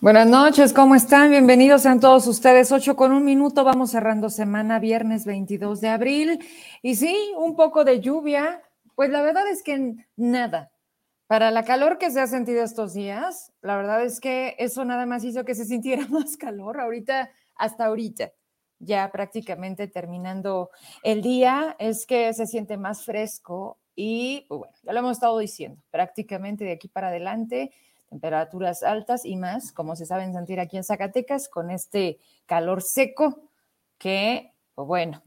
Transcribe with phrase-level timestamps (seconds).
[0.00, 1.32] Buenas noches, ¿cómo están?
[1.32, 2.70] Bienvenidos sean todos ustedes.
[2.70, 6.38] Ocho con un minuto, vamos cerrando semana, viernes 22 de abril.
[6.82, 8.62] Y sí, un poco de lluvia.
[8.94, 10.70] Pues la verdad es que nada.
[11.26, 15.04] Para la calor que se ha sentido estos días, la verdad es que eso nada
[15.04, 16.78] más hizo que se sintiera más calor.
[16.78, 18.30] Ahorita, hasta ahorita,
[18.78, 20.70] ya prácticamente terminando
[21.02, 25.36] el día, es que se siente más fresco y pues bueno, ya lo hemos estado
[25.38, 27.72] diciendo, prácticamente de aquí para adelante
[28.08, 33.50] temperaturas altas y más, como se saben sentir aquí en Zacatecas, con este calor seco
[33.98, 35.22] que, pues bueno.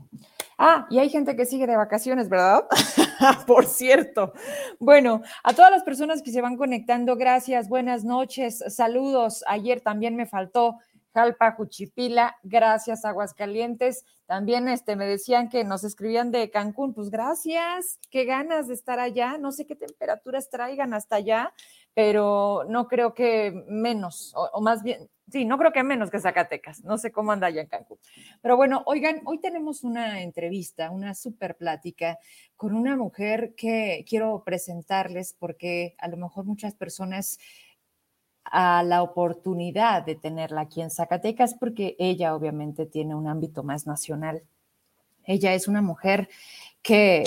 [0.58, 2.66] Ah, y hay gente que sigue de vacaciones, ¿verdad?
[3.48, 4.33] Por cierto.
[4.80, 9.44] Bueno, a todas las personas que se van conectando, gracias, buenas noches, saludos.
[9.48, 10.77] Ayer también me faltó
[11.14, 14.05] Jalpa, Juchipila, gracias, Aguascalientes.
[14.25, 19.00] También este, me decían que nos escribían de Cancún, pues gracias, qué ganas de estar
[19.00, 21.53] allá, no sé qué temperaturas traigan hasta allá,
[21.94, 26.83] pero no creo que menos, o, más bien, sí, no creo que menos que Zacatecas,
[26.83, 27.98] no sé cómo anda allá en Cancún.
[28.42, 32.20] Pero bueno, oigan, hoy tenemos una entrevista, una súper plática
[32.56, 37.39] con una mujer que quiero presentarles porque a lo mejor muchas personas
[38.44, 43.86] a la oportunidad de tenerla aquí en Zacatecas porque ella obviamente tiene un ámbito más
[43.86, 44.44] nacional.
[45.23, 46.30] Ella es una mujer
[46.81, 47.23] que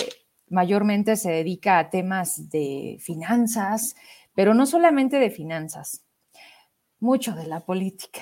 [0.49, 3.95] mayormente se dedica a temas de finanzas,
[4.35, 6.05] pero no solamente de finanzas,
[6.99, 8.19] mucho de la política.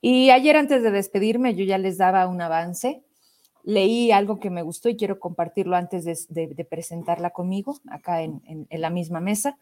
[0.00, 3.02] Y ayer antes de despedirme, yo ya les daba un avance.
[3.64, 8.88] Leí algo que me gustó y quiero compartirlo antes de, presentarla conmigo, acá en la
[8.88, 9.58] misma mesa.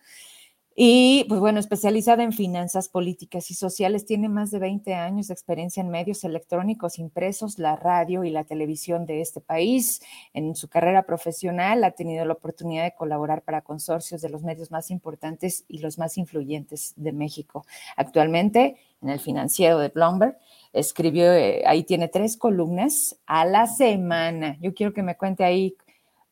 [0.81, 5.35] Y pues bueno, especializada en finanzas políticas y sociales, tiene más de 20 años de
[5.35, 10.01] experiencia en medios electrónicos impresos, la radio y la televisión de este país.
[10.35, 14.71] En su carrera profesional ha tenido la oportunidad de colaborar para consorcios de los medios
[14.71, 17.67] más importantes y los más influyentes de México.
[17.97, 20.39] Actualmente, en el financiero de Bloomberg,
[20.73, 24.57] escribió, eh, ahí tiene tres columnas a la semana.
[24.61, 25.75] Yo quiero que me cuente ahí,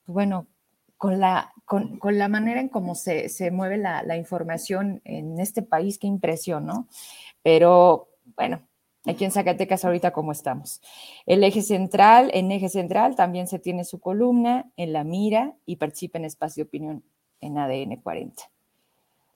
[0.05, 0.47] pues bueno,
[0.97, 6.07] con la, con, la manera en cómo se, mueve la, información en este país, qué
[6.07, 6.89] impresión, ¿no?
[7.43, 8.63] Pero bueno,
[9.05, 10.81] aquí en Zacatecas ahorita cómo estamos.
[11.27, 15.77] El eje central, en eje central también se tiene su columna en la mira y
[15.77, 17.05] participa en espacio de opinión
[17.41, 18.43] en ADN 40.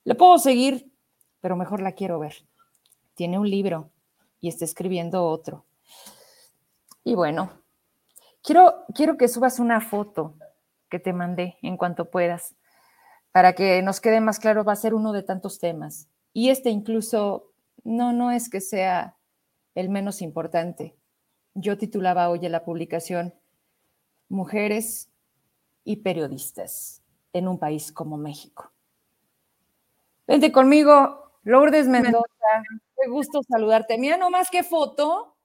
[0.04, 0.90] Le puedo seguir,
[1.40, 2.34] pero mejor la quiero ver.
[3.14, 3.90] Tiene un libro
[4.40, 5.66] y está escribiendo otro.
[7.04, 7.50] Y bueno,
[8.42, 10.34] quiero, quiero que subas una foto
[10.90, 12.56] que te mandé en cuanto puedas,
[13.32, 16.08] para que nos quede más claro, va a ser uno de tantos temas.
[16.32, 17.52] Y este incluso
[17.84, 19.16] no, no es que sea
[19.74, 20.96] el menos importante.
[21.54, 23.34] Yo titulaba hoy la publicación
[24.28, 25.10] Mujeres
[25.82, 27.02] y periodistas
[27.32, 28.70] en un país como México.
[30.26, 32.26] Vente conmigo, Lourdes Mendoza.
[32.96, 33.98] Qué gusto saludarte.
[33.98, 35.36] Mira nomás qué foto.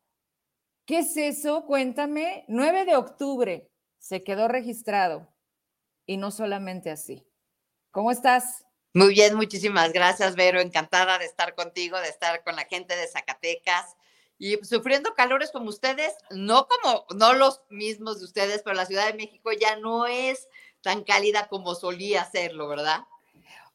[0.85, 1.66] ¿Qué es eso?
[1.66, 2.45] Cuéntame.
[2.47, 5.27] 9 de octubre se quedó registrado
[6.06, 7.26] y no solamente así.
[7.92, 8.66] ¿Cómo estás?
[8.94, 10.60] Muy bien, muchísimas gracias, Vero.
[10.60, 13.96] Encantada de estar contigo, de estar con la gente de Zacatecas
[14.38, 19.08] y sufriendo calores como ustedes, no como, no los mismos de ustedes, pero la Ciudad
[19.08, 20.48] de México ya no es
[20.82, 23.02] tan cálida como solía serlo, ¿verdad?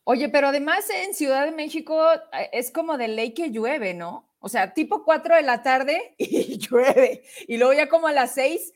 [0.05, 4.29] Oye, pero además en Ciudad de México eh, es como de ley que llueve, ¿no?
[4.39, 7.23] O sea, tipo 4 de la tarde y llueve.
[7.47, 8.73] Y luego ya como a las 6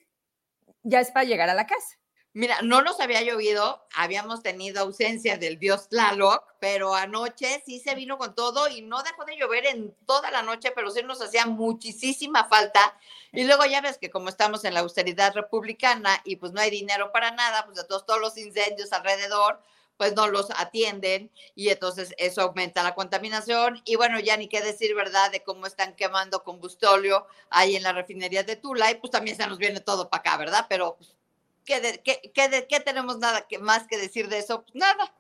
[0.82, 1.98] ya es para llegar a la casa.
[2.36, 7.94] Mira, no nos había llovido, habíamos tenido ausencia del dios Tlaloc, pero anoche sí se
[7.94, 11.22] vino con todo y no dejó de llover en toda la noche, pero sí nos
[11.22, 12.98] hacía muchísima falta.
[13.30, 16.70] Y luego ya ves que como estamos en la austeridad republicana y pues no hay
[16.70, 19.62] dinero para nada, pues todos, todos los incendios alrededor,
[19.96, 23.80] pues no los atienden y entonces eso aumenta la contaminación.
[23.84, 27.92] Y bueno, ya ni qué decir, ¿verdad?, de cómo están quemando combustóleo ahí en la
[27.92, 30.66] refinería de Tula y pues también se nos viene todo para acá, ¿verdad?
[30.68, 31.14] Pero pues,
[31.64, 32.02] ¿Qué,
[32.34, 34.64] qué, tenemos nada que, más que decir de eso?
[34.64, 35.14] Pues nada.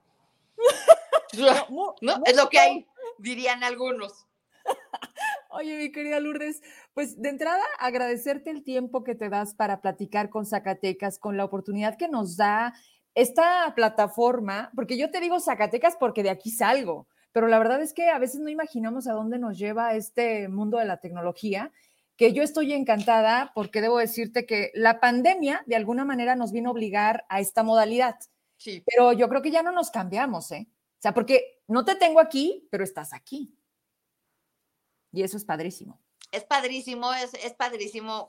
[1.70, 1.94] ¿No?
[2.26, 2.86] Es lo que hay,
[3.18, 4.26] dirían algunos.
[5.50, 6.62] Oye, mi querida Lourdes,
[6.94, 11.44] pues de entrada agradecerte el tiempo que te das para platicar con Zacatecas, con la
[11.44, 12.74] oportunidad que nos da
[13.14, 17.92] esta plataforma, porque yo te digo Zacatecas porque de aquí salgo, pero la verdad es
[17.92, 21.72] que a veces no imaginamos a dónde nos lleva este mundo de la tecnología
[22.16, 26.70] que yo estoy encantada porque debo decirte que la pandemia de alguna manera nos vino
[26.70, 28.16] a obligar a esta modalidad.
[28.56, 28.82] Sí.
[28.86, 30.68] Pero yo creo que ya no nos cambiamos, ¿eh?
[30.70, 33.54] O sea, porque no te tengo aquí, pero estás aquí.
[35.12, 36.00] Y eso es padrísimo.
[36.30, 38.28] Es padrísimo, es, es padrísimo.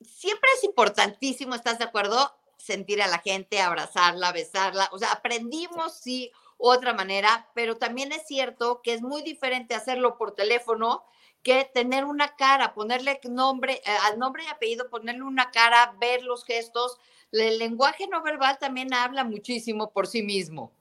[0.00, 2.32] Siempre es importantísimo, ¿estás de acuerdo?
[2.58, 4.88] Sentir a la gente, abrazarla, besarla.
[4.92, 10.16] O sea, aprendimos, sí, otra manera, pero también es cierto que es muy diferente hacerlo
[10.18, 11.04] por teléfono
[11.42, 16.22] que tener una cara, ponerle nombre, eh, al nombre y apellido, ponerle una cara, ver
[16.22, 16.98] los gestos.
[17.32, 20.72] El lenguaje no verbal también habla muchísimo por sí mismo.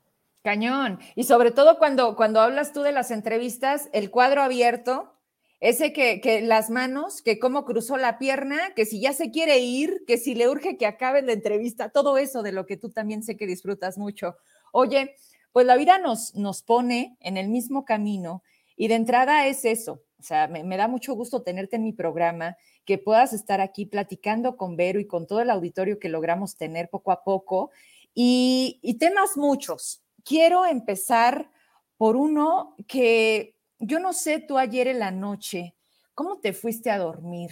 [0.44, 1.00] Cañón.
[1.16, 5.14] Y sobre todo cuando, cuando hablas tú de las entrevistas, el cuadro abierto,
[5.60, 9.60] ese que, que, las manos, que cómo cruzó la pierna, que si ya se quiere
[9.60, 12.90] ir, que si le urge que acabe la entrevista, todo eso de lo que tú
[12.90, 14.38] también sé que disfrutas mucho.
[14.72, 15.16] Oye,
[15.52, 18.44] pues la vida nos, nos pone en el mismo camino
[18.78, 20.02] y de entrada es eso.
[20.20, 24.58] O sea, me, da mucho gusto tenerte en mi programa, que puedas estar aquí platicando
[24.58, 27.72] con Vero y con todo el auditorio que logramos tener poco a poco.
[28.14, 30.04] Y, y temas muchos.
[30.26, 31.50] Quiero empezar
[31.98, 35.76] por uno que yo no sé tú ayer en la noche,
[36.14, 37.52] ¿cómo te fuiste a dormir?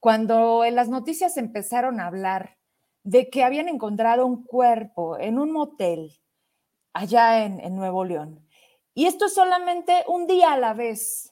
[0.00, 2.56] Cuando en las noticias empezaron a hablar
[3.02, 6.18] de que habían encontrado un cuerpo en un motel
[6.94, 8.46] allá en, en Nuevo León.
[8.94, 11.31] Y esto es solamente un día a la vez,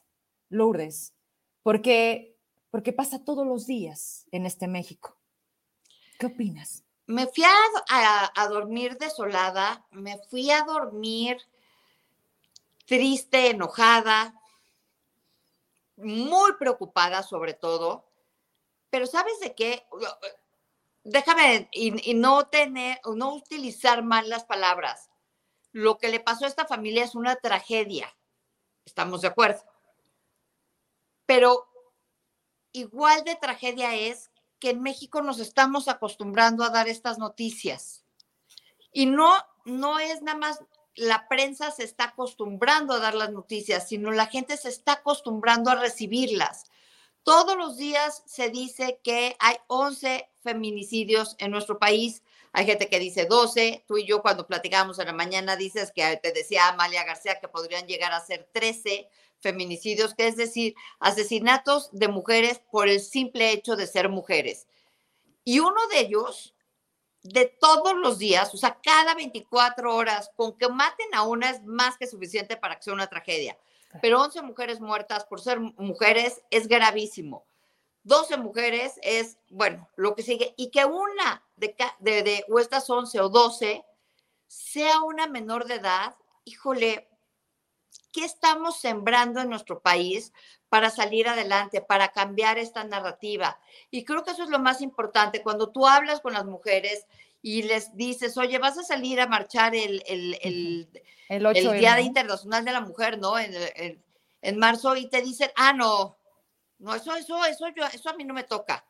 [0.51, 1.13] Lourdes,
[1.63, 2.37] porque,
[2.69, 5.17] porque pasa todos los días en este México.
[6.19, 6.83] ¿Qué opinas?
[7.07, 11.37] Me fui a, dormir desolada, me fui a dormir
[12.85, 14.35] triste, enojada,
[15.95, 18.05] muy preocupada sobre todo,
[18.89, 19.87] pero ¿sabes de qué?
[21.03, 25.09] Déjame y, y, no tener, no utilizar mal las palabras.
[25.71, 28.13] Lo que le pasó a esta familia es una tragedia,
[28.85, 29.70] estamos de acuerdo.
[31.31, 31.65] Pero
[32.73, 38.03] igual de tragedia es que en México nos estamos acostumbrando a dar estas noticias.
[38.91, 39.33] Y no,
[39.63, 40.59] no es nada más
[40.93, 45.71] la prensa se está acostumbrando a dar las noticias, sino la gente se está acostumbrando
[45.71, 46.65] a recibirlas.
[47.23, 52.23] Todos los días se dice que hay 11 feminicidios en nuestro país.
[52.53, 53.85] Hay gente que dice 12.
[53.87, 57.47] Tú y yo cuando platicábamos en la mañana dices que te decía Amalia García que
[57.47, 59.07] podrían llegar a ser 13
[59.39, 64.67] feminicidios, que es decir, asesinatos de mujeres por el simple hecho de ser mujeres.
[65.43, 66.53] Y uno de ellos
[67.23, 71.63] de todos los días, o sea, cada 24 horas, con que maten a una es
[71.63, 73.57] más que suficiente para que sea una tragedia.
[74.01, 77.45] Pero 11 mujeres muertas por ser mujeres es gravísimo.
[78.03, 80.53] 12 mujeres es, bueno, lo que sigue.
[80.57, 83.85] Y que una de, de, de o estas 11 o 12
[84.47, 87.07] sea una menor de edad, híjole,
[88.11, 90.33] ¿qué estamos sembrando en nuestro país
[90.69, 93.59] para salir adelante, para cambiar esta narrativa?
[93.91, 95.43] Y creo que eso es lo más importante.
[95.43, 97.05] Cuando tú hablas con las mujeres
[97.41, 100.89] y les dices, oye, vas a salir a marchar el, el, el,
[101.29, 103.37] el, 8 el Día Internacional de la Mujer, ¿no?
[103.37, 104.03] En, en,
[104.41, 106.17] en, marzo y te dicen, ah, no,
[106.79, 108.83] no, eso, eso, eso, yo, eso a mí no me toca.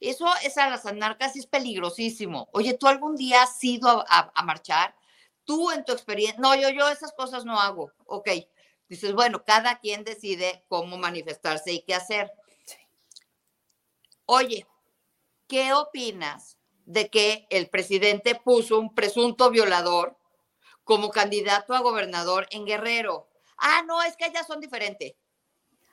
[0.00, 2.48] Eso es a las anarcas y es peligrosísimo.
[2.52, 4.94] Oye, ¿tú algún día has ido a, a, a marchar?
[5.44, 7.92] Tú en tu experiencia, no, yo, yo esas cosas no hago.
[8.06, 8.30] Ok,
[8.88, 12.32] dices, bueno, cada quien decide cómo manifestarse y qué hacer.
[14.26, 14.66] Oye,
[15.48, 16.56] ¿qué opinas
[16.86, 20.16] de que el presidente puso un presunto violador
[20.90, 23.28] como candidato a gobernador en Guerrero.
[23.56, 25.12] Ah, no, es que allá son diferentes.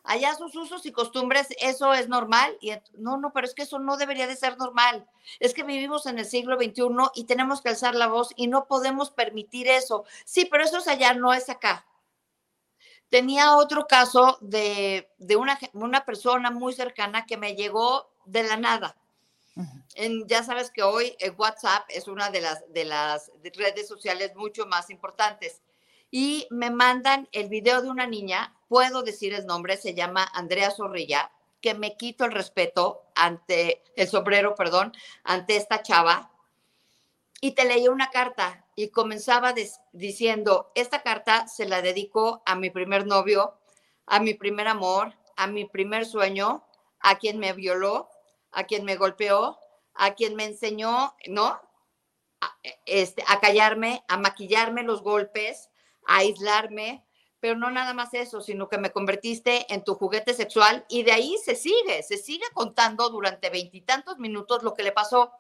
[0.08, 2.58] Allá sus usos y costumbres, eso es normal.
[2.62, 5.08] Y no, no, pero es que eso no debería de ser normal.
[5.40, 8.68] Es que vivimos en el siglo XXI y tenemos que alzar la voz y no
[8.68, 10.06] podemos permitir eso.
[10.26, 11.86] Sí, pero eso es allá, no es acá.
[13.10, 18.58] Tenía otro caso de, de una, una persona muy cercana que me llegó de la
[18.58, 18.98] nada
[19.96, 24.36] en, ya sabes que hoy eh, WhatsApp es una de las, de las redes sociales
[24.36, 25.62] mucho más importantes.
[26.12, 30.72] Y me mandan el video de una niña, puedo decir el nombre, se llama Andrea
[30.72, 31.32] Zorrilla,
[31.62, 34.94] que me quito el respeto ante el sombrero, perdón,
[35.24, 36.32] ante esta chava.
[37.42, 39.54] Y te leí una carta y comenzaba
[39.92, 43.60] diciendo, esta carta se la dedico a mi primer novio,
[44.06, 46.66] a mi primer amor, a mi primer sueño,
[47.00, 48.10] a quien me violó,
[48.52, 49.60] a quien me golpeó,
[49.94, 51.60] a quien me enseñó, ¿no?
[52.42, 55.70] A, este, a callarme, a maquillarme los golpes,
[56.08, 57.07] a aislarme,
[57.40, 61.12] pero no nada más eso, sino que me convertiste en tu juguete sexual y de
[61.12, 65.32] ahí se sigue, se sigue contando durante veintitantos minutos lo que le pasó.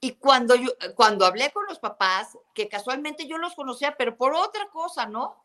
[0.00, 4.34] Y cuando yo, cuando hablé con los papás, que casualmente yo los conocía, pero por
[4.34, 5.44] otra cosa, ¿no?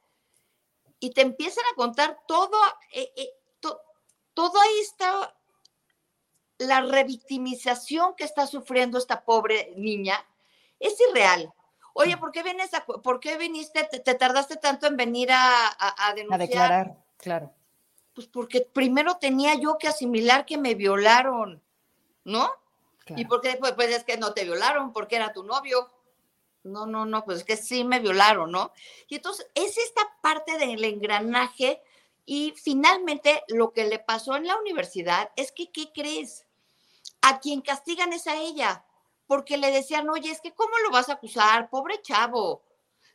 [0.99, 2.57] Y te empiezan a contar todo,
[2.91, 3.81] eh, eh, to,
[4.33, 5.35] todo ahí está
[6.59, 10.23] la revictimización que está sufriendo esta pobre niña
[10.79, 11.53] es irreal.
[11.93, 15.67] Oye, ¿por qué, vienes a, ¿por qué viniste, te, te, tardaste tanto en venir a,
[15.67, 16.41] a, a, denunciar?
[16.41, 17.53] A declarar, claro.
[18.13, 21.61] Pues porque primero tenía yo que asimilar que me violaron,
[22.23, 22.51] ¿no?
[23.05, 23.21] Claro.
[23.21, 25.91] Y porque después, pues es que no te violaron, porque era tu novio.
[26.63, 28.71] no, no, no, pues es que sí me violaron, ¿no?
[29.07, 31.81] Y entonces es esta parte del engranaje
[32.25, 36.45] y finalmente lo que le pasó en la universidad es que, ¿qué crees?
[37.21, 38.85] A quien castigan es a ella,
[39.27, 41.69] porque le decían, oye, es que ¿cómo lo vas a acusar?
[41.69, 42.63] Pobre chavo,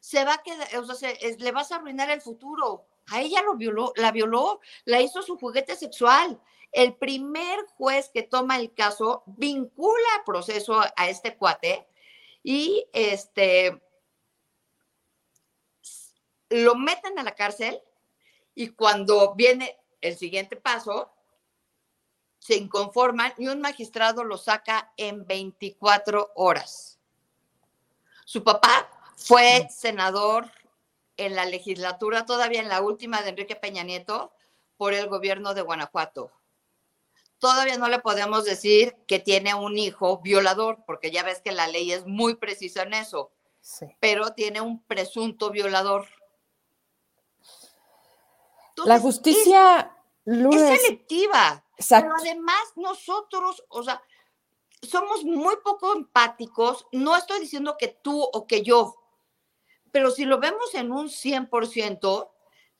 [0.00, 2.86] se va a quedar, o sea, le vas a arruinar el futuro.
[3.10, 6.40] A ella lo violó, la violó, la hizo su juguete sexual.
[6.72, 11.86] El primer juez que toma el caso vincula a proceso a este cuate
[12.42, 13.80] y este
[16.50, 17.82] lo meten a la cárcel
[18.54, 21.10] y cuando viene el siguiente paso,
[22.38, 26.98] se inconforman y un magistrado lo saca en 24 horas.
[28.24, 30.50] Su papá fue senador
[31.16, 34.32] en la legislatura, todavía en la última de Enrique Peña Nieto,
[34.76, 36.30] por el gobierno de Guanajuato.
[37.38, 41.68] Todavía no le podemos decir que tiene un hijo violador, porque ya ves que la
[41.68, 43.32] ley es muy precisa en eso,
[44.00, 46.06] pero tiene un presunto violador.
[48.84, 49.92] la justicia
[50.24, 51.64] es, selectiva.
[51.88, 54.02] Pero además nosotros, o sea,
[54.82, 56.86] somos muy poco empáticos.
[56.92, 58.96] No estoy diciendo que tú o que yo,
[59.92, 62.30] pero si lo vemos en un 100%,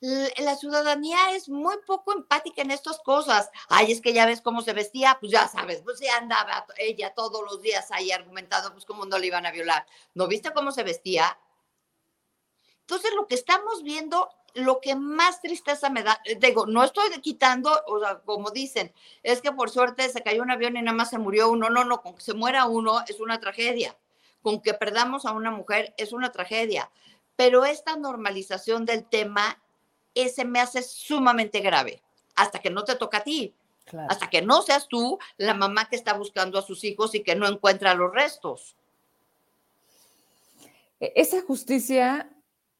[0.01, 3.49] la ciudadanía es muy poco empática en estas cosas.
[3.67, 7.13] Ay, es que ya ves cómo se vestía, pues ya sabes, pues ya andaba ella
[7.13, 9.85] todos los días ahí argumentando, pues cómo no le iban a violar.
[10.13, 11.37] ¿No viste cómo se vestía?
[12.81, 17.71] Entonces, lo que estamos viendo, lo que más tristeza me da, digo, no estoy quitando,
[17.87, 21.09] o sea, como dicen, es que por suerte se cayó un avión y nada más
[21.09, 21.69] se murió uno.
[21.69, 23.97] No, no, con que se muera uno es una tragedia.
[24.41, 26.89] Con que perdamos a una mujer es una tragedia.
[27.35, 29.61] Pero esta normalización del tema
[30.15, 32.01] ese me hace sumamente grave,
[32.35, 33.53] hasta que no te toca a ti,
[34.07, 37.35] hasta que no seas tú la mamá que está buscando a sus hijos y que
[37.35, 38.75] no encuentra los restos.
[40.99, 42.29] E, esa justicia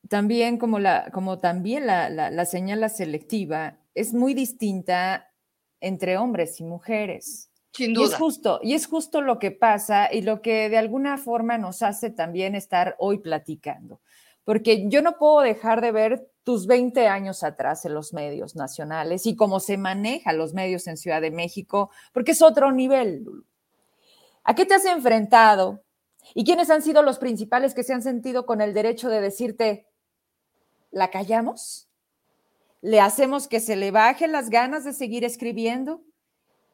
[0.10, 5.32] también, como, la, como también la, la, señala selectiva, es muy distinta
[5.80, 7.52] entre hombres y mujeres.
[7.72, 8.06] Sin duda.
[8.06, 11.60] Y es justo, y es justo lo que pasa y lo que de alguna forma
[11.60, 14.02] nos hace también estar hoy platicando.
[14.44, 19.28] Porque yo no puedo dejar de ver tus 20 años atrás en los medios nacionales
[19.28, 23.26] y cómo se maneja los medios en Ciudad de México, porque es otro nivel.
[24.44, 25.84] ¿A qué te has enfrentado?
[26.34, 29.86] ¿Y quiénes han sido los principales que se han sentido con el derecho de decirte,
[30.92, 31.88] ¿la callamos?
[32.82, 36.02] ¿Le hacemos que se le bajen las ganas de seguir escribiendo?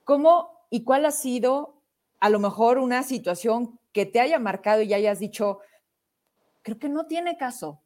[0.03, 1.81] ¿Cómo y cuál ha sido
[2.19, 5.59] a lo mejor una situación que te haya marcado y hayas dicho,
[6.61, 7.81] creo que no tiene caso?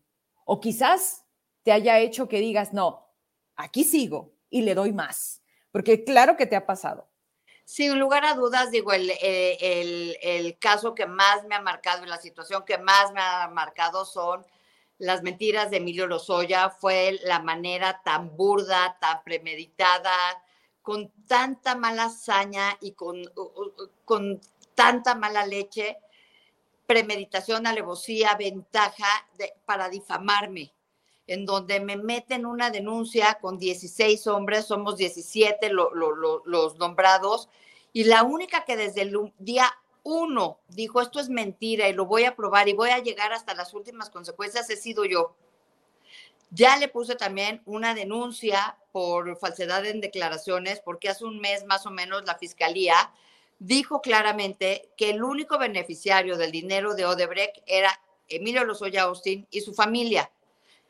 [0.46, 1.24] O quizás
[1.64, 3.08] te haya hecho que digas, no,
[3.56, 7.08] aquí sigo y le doy más, porque claro que te ha pasado.
[7.64, 12.10] Sin lugar a dudas, digo, el, el, el, caso que más me ha marcado y
[12.10, 14.44] la situación que más me ha marcado son
[15.00, 16.70] las mentiras de Emilio Lozoya.
[16.70, 20.14] Fue la manera tan burda, tan premeditada,
[20.82, 23.24] con tanta mala hazaña y con,
[24.06, 24.40] con
[24.76, 25.98] tanta mala leche,
[26.86, 30.74] premeditación, alevosía, ventaja de, para difamarme
[31.30, 37.50] en donde me meten una denuncia con 16 hombres, somos 17 los nombrados,
[37.94, 39.72] y la única que desde el día
[40.10, 43.54] uno dijo esto es mentira y lo voy a probar y voy a llegar hasta
[43.54, 45.36] las últimas consecuencias he sido yo.
[46.52, 51.86] Ya le puse también una denuncia por falsedad en declaraciones, porque hace un mes más
[51.86, 53.14] o menos la fiscalía
[53.60, 59.62] dijo claramente que el único beneficiario del dinero de Odebrecht era Emilio Lozoya Austin y
[59.62, 60.32] su familia.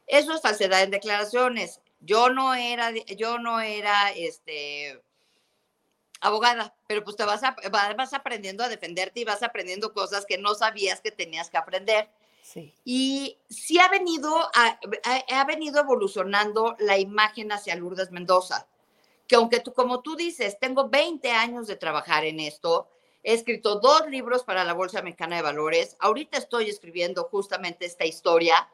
[0.07, 1.81] Eso es falsedad en declaraciones.
[1.99, 5.01] Yo no era, yo no era este,
[6.21, 10.55] abogada, pero pues te vas, vas aprendiendo a defenderte y vas aprendiendo cosas que no
[10.55, 12.09] sabías que tenías que aprender.
[12.41, 12.73] Sí.
[12.83, 18.67] Y sí ha venido, ha, venido evolucionando la imagen hacia Lourdes Mendoza,
[19.27, 22.89] que aunque tú, como tú dices, tengo 20 años de trabajar en esto,
[23.23, 28.05] he escrito dos libros para la Bolsa Mexicana de Valores, ahorita estoy escribiendo justamente esta
[28.05, 28.67] historia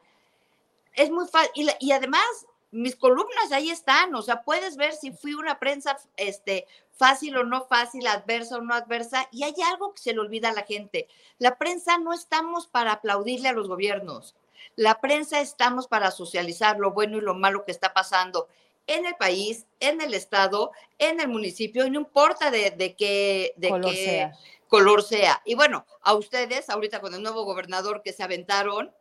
[0.96, 1.70] es muy fácil.
[1.78, 6.66] Y, además, mis columnas ahí están, o sea, puedes ver si fui una prensa este,
[6.92, 10.50] fácil o no fácil, adversa o no adversa, y hay algo que se le olvida
[10.50, 11.08] a la gente.
[11.38, 14.34] La prensa no estamos para aplaudirle a los gobiernos,
[14.74, 18.48] la prensa estamos para socializar lo bueno y lo malo que está pasando
[18.86, 23.68] en el país, en el estado, en el municipio, y no importa de, qué, de
[23.68, 24.32] color, sea.
[24.68, 25.42] color sea.
[25.44, 28.92] Y bueno, a ustedes, ahorita con el nuevo gobernador que se aventaron,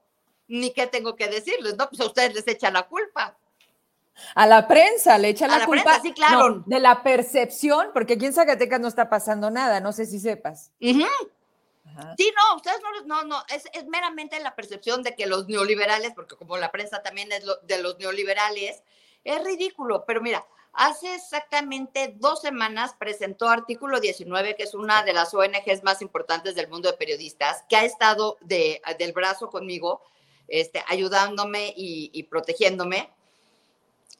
[0.47, 1.89] ni qué tengo que decirles, ¿no?
[1.89, 3.37] Pues a ustedes les echa la culpa.
[4.33, 5.99] A la prensa le echa la, culpa.
[6.01, 6.63] sí, claro.
[6.65, 10.71] de la percepción, porque aquí en Zacatecas no está pasando nada, no sé si sepas.
[12.17, 16.13] Sí, no, ustedes no, no, no, es, es, meramente la percepción de que los neoliberales,
[16.13, 18.83] porque como la prensa también es de los neoliberales,
[19.23, 25.13] es ridículo, pero mira, hace exactamente dos semanas presentó Artículo 19, que es una de
[25.13, 30.01] las ONGs más importantes del mundo de periodistas, que ha estado de, del brazo conmigo,
[30.47, 33.09] este, ayudándome y, protegiéndome.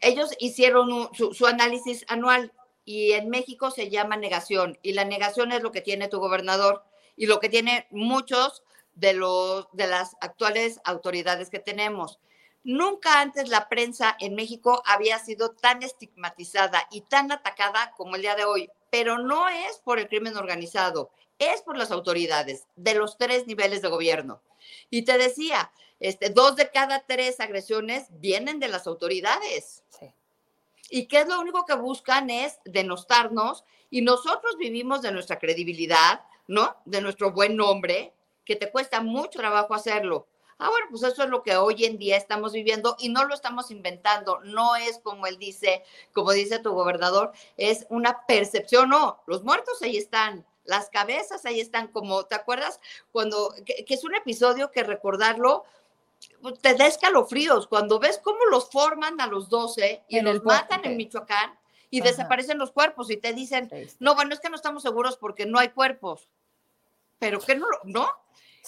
[0.02, 2.52] Ellos hicieron su análisis anual
[2.86, 6.84] y en México se llama negación y la negación es lo que tiene tu gobernador
[7.18, 12.20] y lo que tiene muchos de, los, de las actuales autoridades que tenemos.
[12.64, 18.24] Nunca antes la prensa en México había sido tan estigmatizada y tan atacada como el
[18.24, 22.96] día de hoy, pero no es por el crimen organizado, es por las autoridades de
[22.96, 24.42] los tres niveles de gobierno.
[24.90, 29.84] Y te decía, este, dos de cada tres agresiones vienen de las autoridades.
[29.90, 30.14] Sí
[30.90, 36.24] y que es lo único que buscan es denostarnos y nosotros vivimos de nuestra credibilidad,
[36.48, 36.76] ¿no?
[36.86, 40.28] De nuestro buen nombre, que te cuesta mucho trabajo hacerlo.
[40.58, 43.34] Ah, bueno, pues eso es lo que hoy en día estamos viviendo y no lo
[43.34, 44.40] estamos inventando.
[44.42, 45.84] No es como él dice,
[46.14, 48.90] como dice tu gobernador, es una percepción.
[48.90, 52.80] No, los muertos ahí están, las cabezas ahí están, como, ¿te acuerdas?
[53.12, 55.66] Cuando, que es un episodio que recordarlo,
[56.62, 60.98] te da escalofríos cuando ves cómo los forman a los 12 y los matan en
[60.98, 61.58] Michoacán
[61.90, 65.46] y desaparecen los cuerpos y te dicen, no, bueno, es que no estamos seguros porque
[65.46, 66.28] no hay cuerpos.
[67.20, 68.10] Pero que no, ¿no?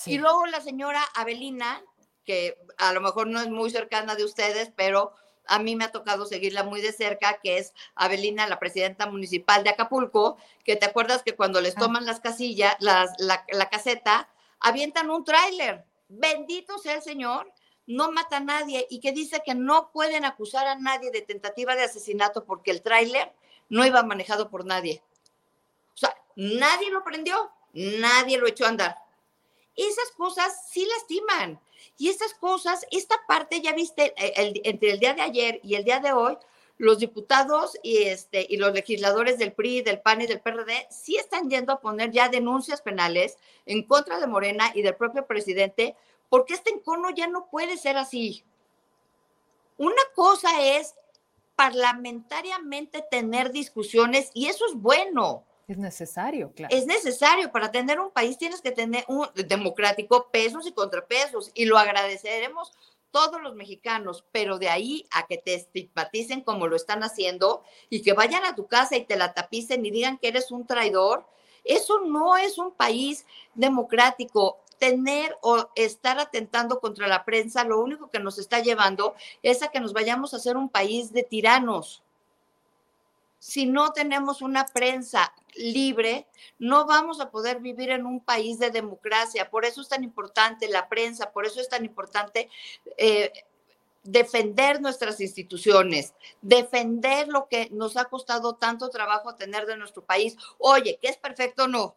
[0.06, 1.84] Y luego la señora Avelina,
[2.24, 5.14] que a lo mejor no es muy cercana de ustedes, pero
[5.46, 9.64] a mí me ha tocado seguirla muy de cerca, que es Avelina, la presidenta municipal
[9.64, 14.30] de Acapulco, que te acuerdas que cuando les toman las casillas, las, la, la caseta,
[14.60, 17.52] avientan un tráiler bendito sea el Señor,
[17.86, 21.76] no mata a nadie y que dice que no pueden acusar a nadie de tentativa
[21.76, 23.34] de asesinato porque el tráiler
[23.70, 25.02] no iba manejado por nadie.
[25.94, 28.98] O sea, nadie lo prendió, nadie lo echó a andar.
[29.76, 31.60] Esas cosas sí lastiman.
[31.98, 35.84] Y esas cosas, esta parte, ya viste, eh, entre el día de ayer y el
[35.84, 36.38] día de hoy,
[36.78, 41.18] los diputados y, este, y los legisladores del PRI, del PAN y del PRD sí
[41.18, 45.96] están yendo a poner ya denuncias penales en contra de Morena y del propio presidente,
[46.30, 48.44] porque este encono ya no puede ser así.
[49.78, 50.96] Una cosa es
[51.56, 55.44] parlamentariamente tener discusiones y eso es bueno.
[55.68, 56.74] Es necesario, claro.
[56.74, 57.52] Es necesario.
[57.52, 62.72] Para tener un país tienes que tener un democrático pesos y contrapesos y lo agradeceremos
[63.12, 68.02] todos los mexicanos, pero de ahí a que te estigmaticen como lo están haciendo y
[68.02, 71.26] que vayan a tu casa y te la tapicen y digan que eres un traidor,
[71.64, 74.60] eso no es un país democrático.
[74.80, 79.70] Tener o estar atentando contra la prensa, lo único que nos está llevando es a
[79.70, 82.04] que nos vayamos a ser un país de tiranos
[83.48, 86.28] si no tenemos una prensa libre,
[86.60, 89.50] no vamos a poder vivir en un país de democracia.
[89.50, 92.50] Por eso es tan importante la prensa, por eso es tan importante
[92.98, 93.32] eh,
[94.04, 100.36] defender nuestras instituciones, defender lo que nos ha costado tanto trabajo tener de nuestro país.
[100.58, 101.70] Oye, ¿qué es perfecto?
[101.70, 101.96] No.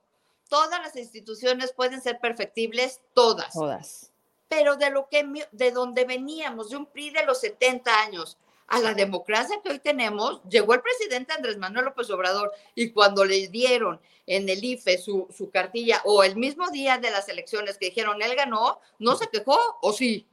[0.49, 3.55] Todas las instituciones pueden ser perfectibles, todas.
[3.55, 4.13] Todas.
[4.47, 8.39] Pero de lo que de donde veníamos, de un PRI de los 70 años,
[8.71, 13.25] a la democracia que hoy tenemos, llegó el presidente Andrés Manuel López Obrador y cuando
[13.25, 17.77] le dieron en el IFE su, su cartilla o el mismo día de las elecciones
[17.77, 20.27] que dijeron él ganó, no se quejó o sí.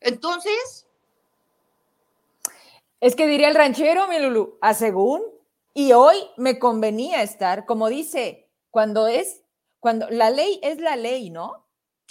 [0.00, 0.86] Entonces...
[3.00, 5.22] Es que diría el ranchero, mi Lulu, a según,
[5.74, 9.42] y hoy me convenía estar, como dice, cuando es,
[9.80, 11.64] cuando la ley es la ley, ¿no?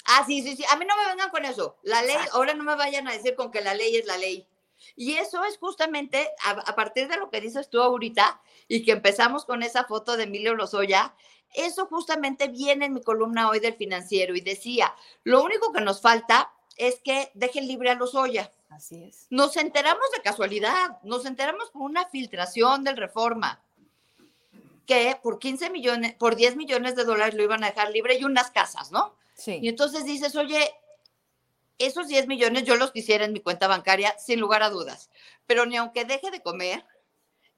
[0.05, 0.63] Ah, sí, sí, sí.
[0.71, 1.75] A mí no me vengan con eso.
[1.81, 4.47] La ley, ahora no me vayan a decir con que la ley es la ley.
[4.95, 9.45] Y eso es justamente a, partir de lo que dices tú ahorita y que empezamos
[9.45, 11.15] con esa foto de Emilio Lozoya,
[11.53, 16.01] eso justamente viene en mi columna hoy del financiero y decía, lo único que nos
[16.01, 18.51] falta es que dejen libre a Lozoya.
[18.69, 19.27] Así es.
[19.29, 23.61] Nos enteramos de casualidad, nos enteramos por una filtración del reforma
[24.85, 28.23] que por 15 millones, por 10 millones de dólares lo iban a dejar libre y
[28.23, 29.15] unas casas, ¿no?
[29.35, 29.59] Sí.
[29.61, 30.73] Y entonces dices, oye,
[31.79, 35.09] esos 10 millones yo los quisiera en mi cuenta bancaria sin lugar a dudas,
[35.45, 36.85] pero ni aunque deje de comer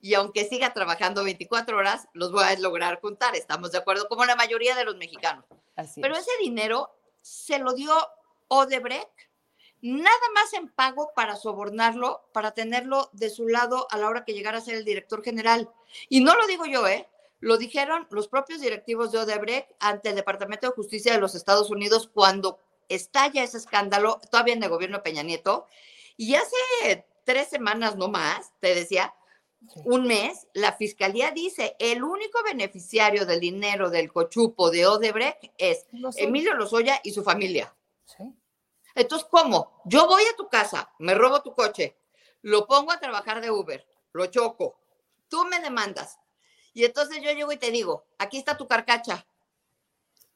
[0.02, 4.26] y aunque siga trabajando 24 horas, los voy a lograr juntar, estamos de acuerdo, como
[4.26, 5.46] la mayoría de los mexicanos.
[6.02, 6.90] pero ese dinero
[7.22, 7.94] se lo dio
[8.48, 9.10] Odebrecht
[9.82, 14.34] nada más en pago para sobornarlo, para tenerlo de su lado a la hora que
[14.34, 15.70] llegara a ser el director general.
[16.10, 17.08] Y no lo digo yo, ¿eh?
[17.40, 21.70] Lo dijeron los propios directivos de Odebrecht ante el Departamento de Justicia de los Estados
[21.70, 25.68] Unidos cuando estalla ese escándalo, todavía en el gobierno de Peña Nieto,
[26.18, 29.14] y hace tres semanas no más, te decía,
[29.86, 35.86] un mes, la fiscalía dice, el único beneficiario del dinero del cochupo de Odebrecht es
[36.16, 37.76] Emilio Lozoya y su familia.
[38.96, 39.82] Entonces, ¿cómo?
[39.86, 41.98] Yo voy a tu casa, me robo tu coche,
[42.42, 44.80] lo pongo a trabajar de Uber, lo choco,
[45.28, 46.20] tú me demandas.
[46.74, 49.26] Y entonces yo llego y te digo, aquí está tu carcacha.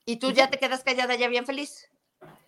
[0.06, 1.90] Y tú ya te quedas callada, ya bien feliz.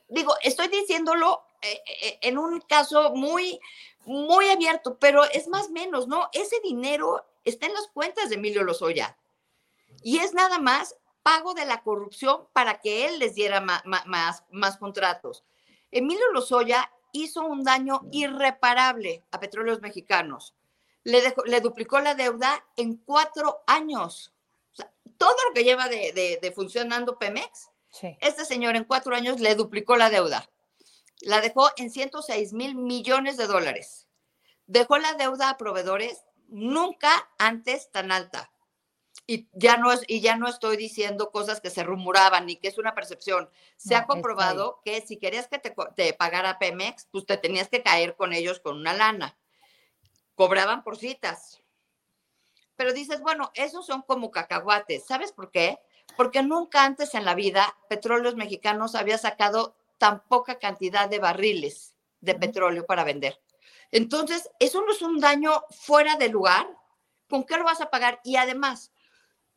[0.08, 3.60] Digo, estoy diciéndolo eh, eh, en un caso muy,
[4.06, 6.30] muy abierto, pero es más menos, ¿no?
[6.32, 9.18] Ese dinero está en las cuentas de Emilio Lozoya.
[10.04, 14.78] Y es nada más pago de la corrupción para que él les diera más, más,
[14.78, 15.44] contratos.
[15.90, 20.54] Emilio Lozoya hizo un daño irreparable a petróleos mexicanos.
[21.04, 24.34] Le, le duplicó la deuda en cuatro años.
[25.18, 30.10] todo lo que lleva de, funcionando Pemex, este señor en cuatro años le duplicó la
[30.10, 30.50] deuda.
[31.22, 34.08] La dejó en 106 mil millones de dólares.
[34.68, 38.52] Dejó la deuda a proveedores nunca antes tan alta.
[39.28, 42.68] Y ya no, es, y ya no estoy diciendo cosas que se rumoraban ni que
[42.68, 43.50] es una percepción.
[43.76, 47.82] Se ha comprobado que si querías que te, te, pagara Pemex, pues te tenías que
[47.82, 49.38] caer con ellos con una lana.
[50.36, 51.62] Cobraban por citas.
[52.76, 55.06] Pero dices, bueno, esos son como cacahuates.
[55.06, 55.80] ¿Sabes por qué?
[56.18, 61.96] Porque nunca antes en la vida Petróleos Mexicanos había sacado tan poca cantidad de barriles
[62.22, 63.42] de petróleo para vender.
[63.92, 66.68] Entonces, eso no es un daño fuera de lugar.
[67.30, 68.20] ¿Con qué lo vas a pagar?
[68.24, 68.92] Y además,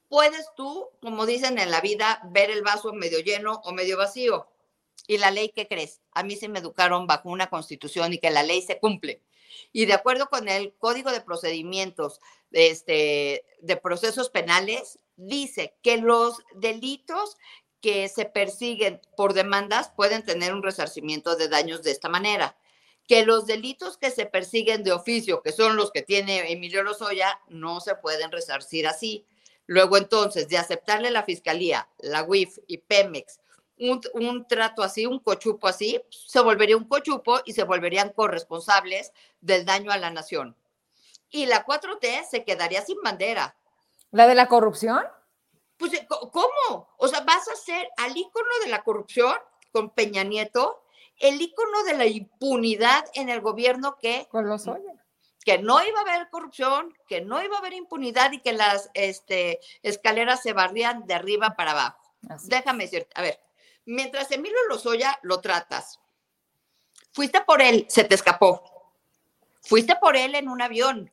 [0.09, 4.49] puedes tú, como dicen en la vida, ver el vaso medio lleno o medio vacío.
[5.07, 6.03] ¿Y la ley qué crees?
[6.13, 9.23] A mí se me educaron bajo una constitución y que la ley se cumple.
[9.73, 12.21] Y de acuerdo con el Código de Procedimientos
[12.53, 17.37] este, de Procesos Penales, dice que los delitos
[17.83, 22.57] que se persiguen por demandas pueden tener un resarcimiento de daños de esta manera.
[23.07, 27.41] Que los delitos que se persiguen de oficio, que son los que tiene Emilio Lozoya,
[27.49, 29.27] no se pueden resarcir así.
[29.67, 33.41] Luego entonces, de aceptarle la Fiscalía, la UIF y Pemex
[33.79, 39.65] un, trato así, un cochupo así, se volvería un cochupo y se volverían corresponsables del
[39.65, 40.57] daño a la nación.
[41.31, 43.57] Y la 4T se quedaría sin bandera.
[44.11, 45.03] ¿La de la corrupción?
[45.77, 46.89] Pues, eh, ¿cómo?
[46.97, 49.35] O sea, vas a ser al ícono de la corrupción
[49.73, 50.83] con Peña Nieto,
[51.19, 54.27] el ícono de la impunidad en el gobierno que...
[54.31, 54.67] Con los
[55.45, 58.91] que no iba a haber corrupción, que no iba a haber impunidad y que las
[58.93, 62.13] este, escaleras se barrían de arriba para abajo.
[62.45, 63.41] Déjame decirte, a ver,
[63.87, 66.01] mientras Emilio Lozoya lo tratas,
[67.13, 68.93] fuiste por él, se te escapó.
[69.63, 71.11] Fuiste por él en un avión.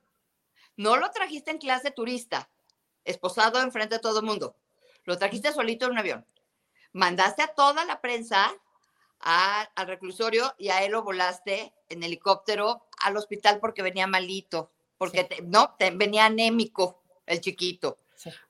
[0.76, 2.50] No lo trajiste en clase turista,
[3.06, 4.56] esposado enfrente de todo el mundo.
[5.06, 6.26] Lo trajiste solito en un avión.
[6.92, 8.54] Mandaste a toda la prensa
[9.20, 15.28] al reclusorio y a él lo volaste en helicóptero al hospital porque venía malito, porque
[15.44, 17.98] no, venía anémico el chiquito.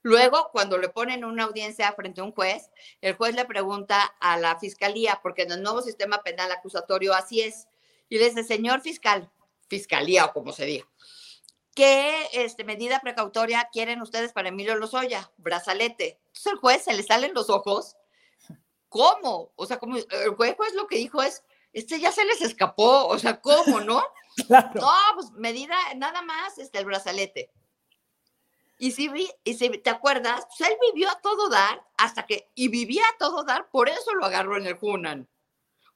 [0.01, 2.69] Luego, cuando le ponen una audiencia frente a un juez,
[3.01, 7.41] el juez le pregunta a la fiscalía, porque en el nuevo sistema penal acusatorio así
[7.41, 7.67] es,
[8.07, 9.29] y le dice, señor fiscal,
[9.67, 10.87] fiscalía o como se diga,
[11.75, 15.31] ¿qué este, medida precautoria quieren ustedes para Emilio Lozoya?
[15.37, 16.19] Brazalete.
[16.27, 17.95] Entonces el juez se le salen los ojos.
[18.89, 19.51] ¿Cómo?
[19.55, 23.19] O sea, como el juez lo que dijo es, este ya se les escapó, o
[23.19, 24.01] sea, ¿cómo, no?
[24.49, 27.51] No, pues medida, nada más, este, el brazalete.
[28.77, 29.09] Y si,
[29.45, 33.17] y si te acuerdas, pues él vivió a todo dar hasta que, y vivía a
[33.17, 35.27] todo dar, por eso lo agarró en el Hunan.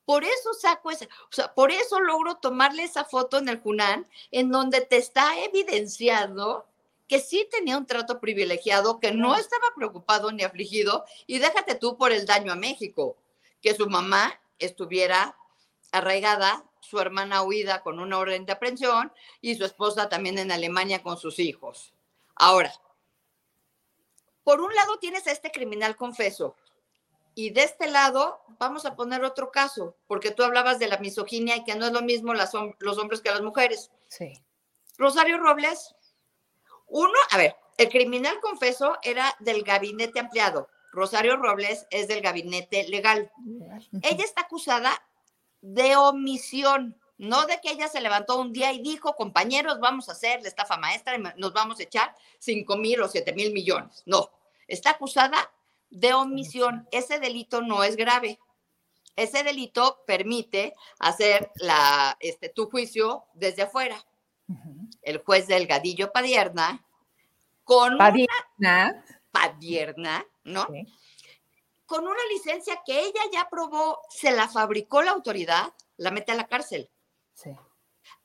[0.10, 4.08] Por eso saco ese, o sea, por eso logro tomarle esa foto en el Hunan,
[4.32, 6.66] en donde te está evidenciando
[7.08, 11.96] que sí tenía un trato privilegiado, que no estaba preocupado ni afligido, y déjate tú
[11.96, 13.18] por el daño a México,
[13.62, 15.38] que su mamá estuviera
[15.92, 21.04] arraigada, su hermana huida con una orden de aprehensión y su esposa también en Alemania
[21.04, 21.94] con sus hijos.
[22.34, 22.74] Ahora,
[24.44, 26.56] por un lado tienes a este criminal confeso
[27.36, 31.56] y de este lado vamos a poner otro caso, porque tú hablabas de la misoginia
[31.56, 33.92] y que no es lo mismo las, los hombres que las mujeres.
[34.08, 34.42] Sí.
[34.98, 35.96] Rosario Robles,
[36.88, 40.68] uno, a ver, el criminal confeso era del gabinete ampliado.
[40.92, 43.32] Rosario Robles es del gabinete legal.
[44.02, 44.92] Ella está acusada
[45.62, 47.00] de omisión.
[47.18, 50.48] No de que ella se levantó un día y dijo, compañeros, vamos a hacer la
[50.48, 54.04] estafa maestra y nos vamos a echar 5 mil o 7 mil millones.
[54.06, 54.32] No,
[54.70, 55.52] está acusada
[55.90, 56.88] de omisión.
[56.92, 58.40] Ese delito no es grave.
[59.16, 64.04] Ese delito permite hacer la, este, tu juicio desde afuera.
[65.02, 66.84] El juez Delgadillo Padierna,
[67.64, 68.34] con Padierna.
[68.58, 70.68] una Padierna, ¿no?
[71.86, 76.36] Con una licencia que ella ya probó, se la fabricó la autoridad, la mete a
[76.36, 76.90] la cárcel.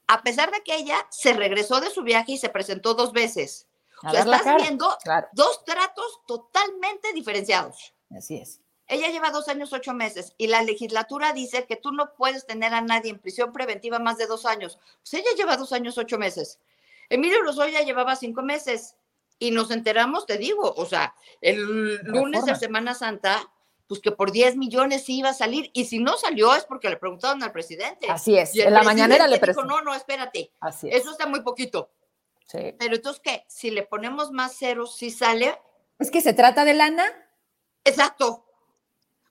[0.06, 3.68] a pesar de que ella se regresó de su viaje y se presentó dos veces.
[4.06, 4.96] O sea, estás viendo
[5.32, 7.94] dos tratos totalmente diferenciados.
[8.16, 8.60] Así es.
[8.86, 12.74] Ella lleva dos años, ocho meses y la legislatura dice que tú no puedes tener
[12.74, 14.78] a nadie en prisión preventiva más de dos años.
[15.00, 16.60] Pues ella lleva dos años, ocho meses.
[17.08, 18.96] Emilio Lozoya llevaba cinco meses
[19.38, 23.50] y nos enteramos, te digo, o sea, el lunes de Semana Santa,
[23.86, 26.88] pues que por 10 millones sí iba a salir y si no salió es porque
[26.88, 28.10] le preguntaron al presidente.
[28.10, 31.90] Así es, en la mañanera le dijo, no, no, espérate, Así eso está muy poquito.
[32.46, 32.74] Sí.
[32.78, 33.44] Pero entonces, ¿qué?
[33.48, 35.58] Si le ponemos más ceros, ¿sí sale?
[35.98, 37.04] Es que se trata de lana.
[37.84, 38.44] Exacto.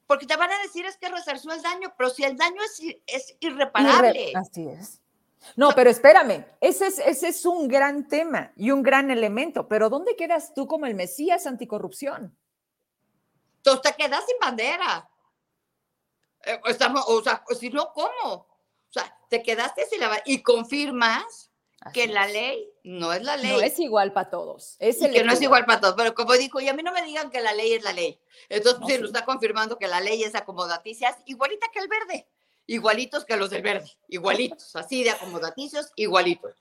[0.08, 2.80] Porque te van a decir es que resarció el daño, pero si el daño es,
[3.08, 4.34] es irreparable.
[4.36, 5.00] así es.
[5.56, 9.90] No, pero espérame, ese es, ese es un gran tema y un gran elemento, pero
[9.90, 12.38] ¿dónde quedas tú como el Mesías anticorrupción?
[13.62, 15.10] Tú te quedas sin bandera.
[16.46, 18.34] Eh, estamos, o sea, si no, ¿cómo?
[18.34, 21.52] O sea, te quedaste sin la bandera y confirmas
[21.94, 23.52] que la ley no es la ley.
[23.52, 24.76] No es igual para todos.
[24.80, 25.96] Es el que no es igual para todos.
[25.96, 28.20] Pero como dijo, y a mí no me digan que la ley es la ley.
[28.50, 32.28] Entonces, sí, lo está confirmando que la ley es acomodaticias, igualita que el verde
[32.68, 36.56] igualitos que los del verde, igualitos, así de acomodaticios, igualitos.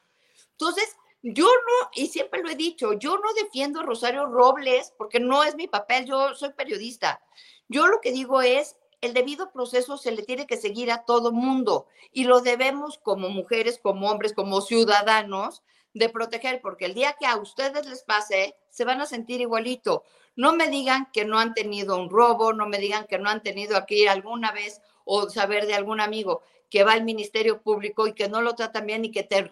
[0.53, 5.21] Entonces, yo no, y siempre lo he dicho, yo no defiendo a Rosario Robles porque
[5.21, 7.23] no es mi papel, yo soy periodista.
[7.69, 11.33] Yo lo que digo es, el debido proceso se le tiene que seguir a todo
[11.33, 15.63] mundo y lo debemos como mujeres, como hombres, como ciudadanos
[15.93, 20.05] de proteger, porque el día que a ustedes les pase, se van a sentir igualito.
[20.37, 23.43] No me digan que no han tenido un robo, no me digan que no han
[23.43, 28.15] tenido ir alguna vez o saber de algún amigo que va al Ministerio Público y
[28.15, 29.51] que no lo tratan bien y que te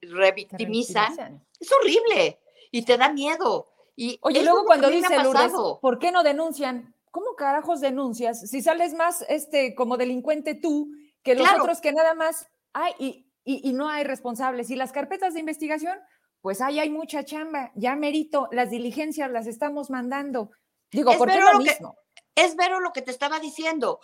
[0.00, 2.40] revictimizan, es horrible
[2.72, 3.68] y te da miedo.
[3.94, 6.94] Y Oye, luego cuando dice Lourdes, ¿por qué no denuncian?
[7.10, 8.48] ¿Cómo carajos denuncias?
[8.48, 10.90] Si sales más este como delincuente tú
[11.22, 14.70] que los otros que nada más hay y, y, no hay responsables.
[14.70, 15.98] Y las carpetas de investigación,
[16.40, 17.72] pues ahí hay mucha chamba.
[17.74, 20.50] Ya merito, las diligencias las estamos mandando.
[20.90, 21.96] Digo, ¿por qué lo mismo?
[22.38, 24.00] es vero lo que te estaba diciendo.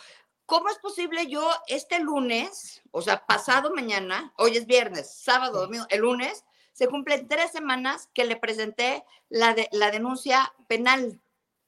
[0.46, 5.86] ¿Cómo es posible yo este lunes, o sea, pasado mañana, hoy es viernes, sábado, domingo,
[5.88, 11.22] el lunes, se cumplen tres semanas que le presenté la, de, la denuncia penal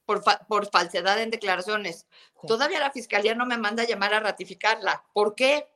[0.07, 2.07] por, por falsedad en declaraciones.
[2.47, 5.03] Todavía la fiscalía no me manda a llamar a ratificarla.
[5.13, 5.67] ¿Por qué?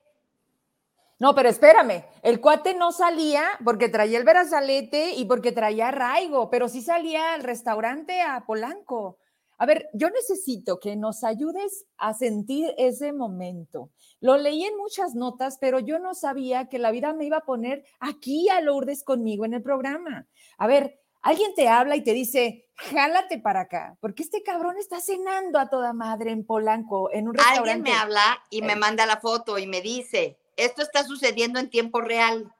[1.20, 6.50] No, pero espérame, el cuate no salía porque traía el verazalete y porque traía arraigo,
[6.50, 9.20] pero sí salía al restaurante a Polanco.
[9.60, 13.92] A ver, yo necesito que nos ayudes a sentir ese momento.
[14.20, 17.46] Lo leí en muchas notas, pero yo no sabía que la vida me iba a
[17.46, 20.26] poner aquí a Lourdes conmigo en el programa.
[20.58, 25.00] A ver, alguien te habla y te dice, jálate para acá, porque este cabrón está
[25.00, 27.72] cenando a toda madre en Polanco, en un restaurante.
[27.72, 31.70] Alguien me habla y me manda la foto y me dice, esto está sucediendo en
[31.70, 32.54] tiempo real.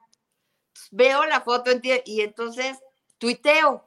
[0.92, 2.80] Veo la foto en y entonces
[3.18, 3.86] tuiteo.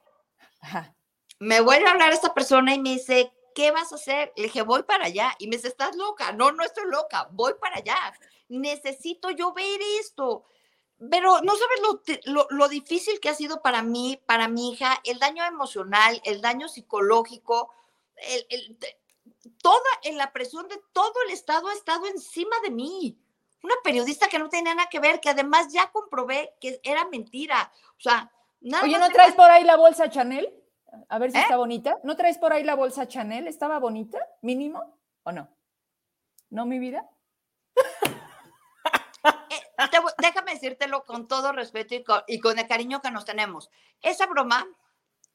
[0.61, 0.95] Ajá
[1.39, 4.33] me vuelve a hablar esta persona y me dice, ¿qué vas a hacer?
[4.37, 5.35] Le dije, voy para allá.
[5.39, 6.33] Y me dice, ¿estás loca?
[6.33, 7.97] No, no estoy loca, voy para allá.
[8.49, 10.45] Necesito yo ver esto.
[11.11, 15.44] Pero no sabes lo, difícil que ha sido para mí, para mi hija, el daño
[15.44, 17.72] emocional, el daño psicológico,
[18.16, 18.78] el,
[19.61, 23.18] toda en la presión de todo el Estado ha estado encima de mí.
[23.62, 27.72] Una periodista que no tenía nada que ver, que además ya comprobé que era mentira.
[27.98, 28.30] O sea,
[28.61, 30.54] nada Oye, ¿no traes por ahí la bolsa Chanel?
[31.09, 31.40] A ver si ¿Eh?
[31.40, 31.98] está bonita.
[32.04, 33.48] ¿No traes por ahí la bolsa Chanel?
[33.48, 34.18] ¿Estaba bonita?
[34.42, 34.98] ¿Mínimo?
[35.24, 35.48] ¿O no?
[36.50, 37.09] ¿No, mi vida?
[39.94, 41.94] Eh, déjame decírtelo con todo respeto
[42.26, 43.70] y con, el cariño que nos tenemos.
[44.02, 44.66] Esa broma,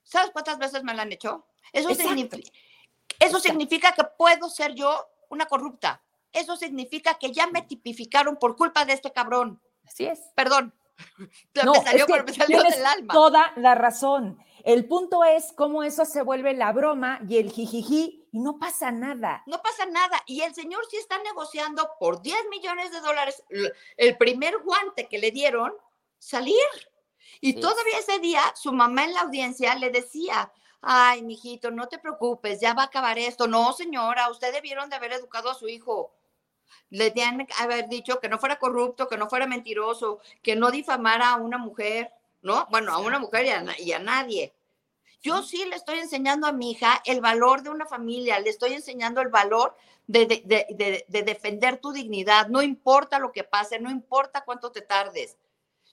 [0.04, 1.46] ¿sabes cuántas veces me la han hecho?
[1.72, 2.50] Eso, significa,
[3.20, 6.02] eso significa que puedo ser yo una corrupta.
[6.32, 9.62] Eso significa que ya me tipificaron por culpa de este cabrón.
[9.88, 10.20] Así es.
[10.36, 10.74] Perdón.
[11.64, 13.14] No, me salió, me salió del alma.
[13.14, 14.38] Toda la razón.
[14.66, 18.92] El punto es cómo eso se vuelve la broma y el jijiji y no pasa
[18.92, 19.44] nada.
[19.46, 20.22] No pasa nada.
[20.26, 23.44] Y el señor sí está negociando por 10 millones de dólares
[23.98, 25.74] el primer guante que le dieron
[26.18, 26.56] salir.
[27.42, 32.00] Y todavía ese día su mamá en la audiencia le decía, ay, mijito, no te
[32.00, 33.48] preocupes, ya va a acabar esto.
[33.48, 36.14] No, señora, usted debieron de haber educado a su hijo.
[36.90, 40.72] Le tienen que haber dicho que no fuera corrupto, que no fuera mentiroso, que no
[40.72, 42.12] difamara a una mujer.
[42.42, 42.68] ¿no?
[42.70, 43.46] Bueno, a una mujer
[43.80, 44.54] y a, nadie.
[45.22, 48.74] Yo sí le estoy enseñando a mi hija el valor de una familia, le estoy
[48.74, 49.76] enseñando el valor
[50.08, 55.38] de, defender tu dignidad, no importa lo que pase, no importa cuánto te tardes.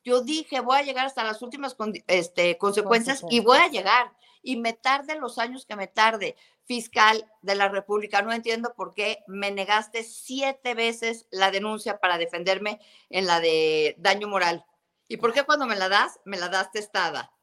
[0.04, 4.12] Yo dije, voy a llegar hasta las últimas este, consecuencias y voy a llegar.
[4.40, 6.36] Y me tarde los años que me tarde.
[6.64, 8.22] fiscal de la República.
[8.22, 13.96] No entiendo por qué me negaste siete veces la denuncia para defenderme en la de
[13.98, 14.64] daño moral.
[15.08, 17.35] ¿Y por qué cuando me la das, me la das testada?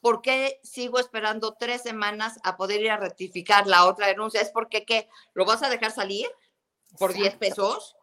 [0.00, 4.40] ¿Por qué sigo esperando tres semanas a poder ir a rectificar la otra denuncia?
[4.40, 5.08] ¿Es porque qué?
[5.34, 6.28] ¿Lo vas a dejar salir
[6.98, 7.96] por 10 pesos?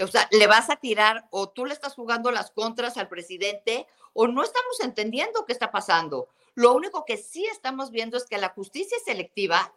[0.00, 3.86] O sea, ¿le vas a tirar o tú le estás jugando las contras al presidente
[4.12, 6.28] o no estamos entendiendo qué está pasando?
[6.54, 9.72] Lo único que sí estamos viendo es que la justicia es selectiva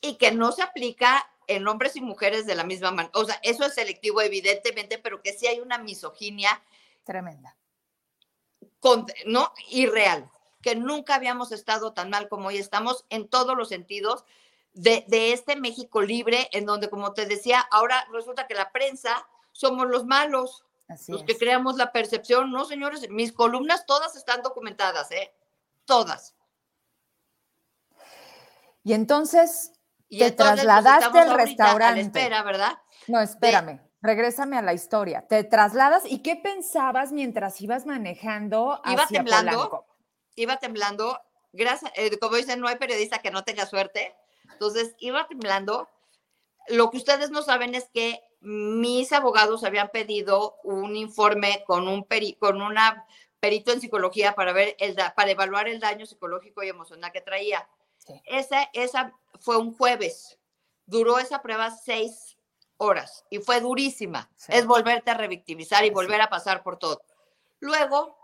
[0.00, 3.12] y que no se aplica en hombres y mujeres de la misma manera.
[3.14, 6.62] O sea, eso es selectivo, evidentemente, pero que sí hay una misoginia.
[7.04, 7.56] Tremenda.
[8.80, 10.30] Con, no, irreal,
[10.62, 14.24] que nunca habíamos estado tan mal como hoy estamos en todos los sentidos
[14.72, 19.26] de, de este México libre, en donde, como te decía, ahora resulta que la prensa
[19.52, 20.64] somos los malos,
[21.08, 22.50] los que creamos la percepción.
[22.50, 25.34] No, señores, mis columnas todas están documentadas, ¿eh?
[25.84, 26.34] Todas.
[28.84, 29.72] Y entonces,
[30.08, 32.00] y te trasladaste al restaurante.
[32.00, 32.78] espera, ¿verdad?
[33.06, 33.80] No, espérame.
[34.00, 35.26] Regrésame a la historia.
[35.26, 39.86] Te trasladas y qué pensabas mientras ibas manejando iba temblando,
[40.36, 41.20] Iba temblando.
[41.52, 44.14] Gracias, eh, como dicen, no hay periodista que no tenga suerte.
[44.52, 45.88] Entonces, iba temblando.
[46.68, 52.04] Lo que ustedes no saben es que mis abogados habían pedido un informe con un
[52.04, 53.04] peri, con una
[53.40, 57.68] perito en psicología para ver el para evaluar el daño psicológico y emocional que traía.
[58.24, 60.38] Esa, esa fue un jueves.
[60.86, 62.27] Duró esa prueba seis
[62.78, 64.30] horas y fue durísima.
[64.48, 67.02] Es volverte a revictimizar y volver a pasar por todo.
[67.60, 68.16] Luego,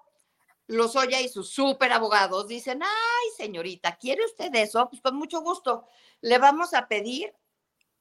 [0.66, 4.88] los Oya y sus súper abogados dicen, ay, señorita, ¿quiere usted eso?
[4.88, 5.86] Pues con mucho gusto.
[6.20, 7.34] Le vamos a pedir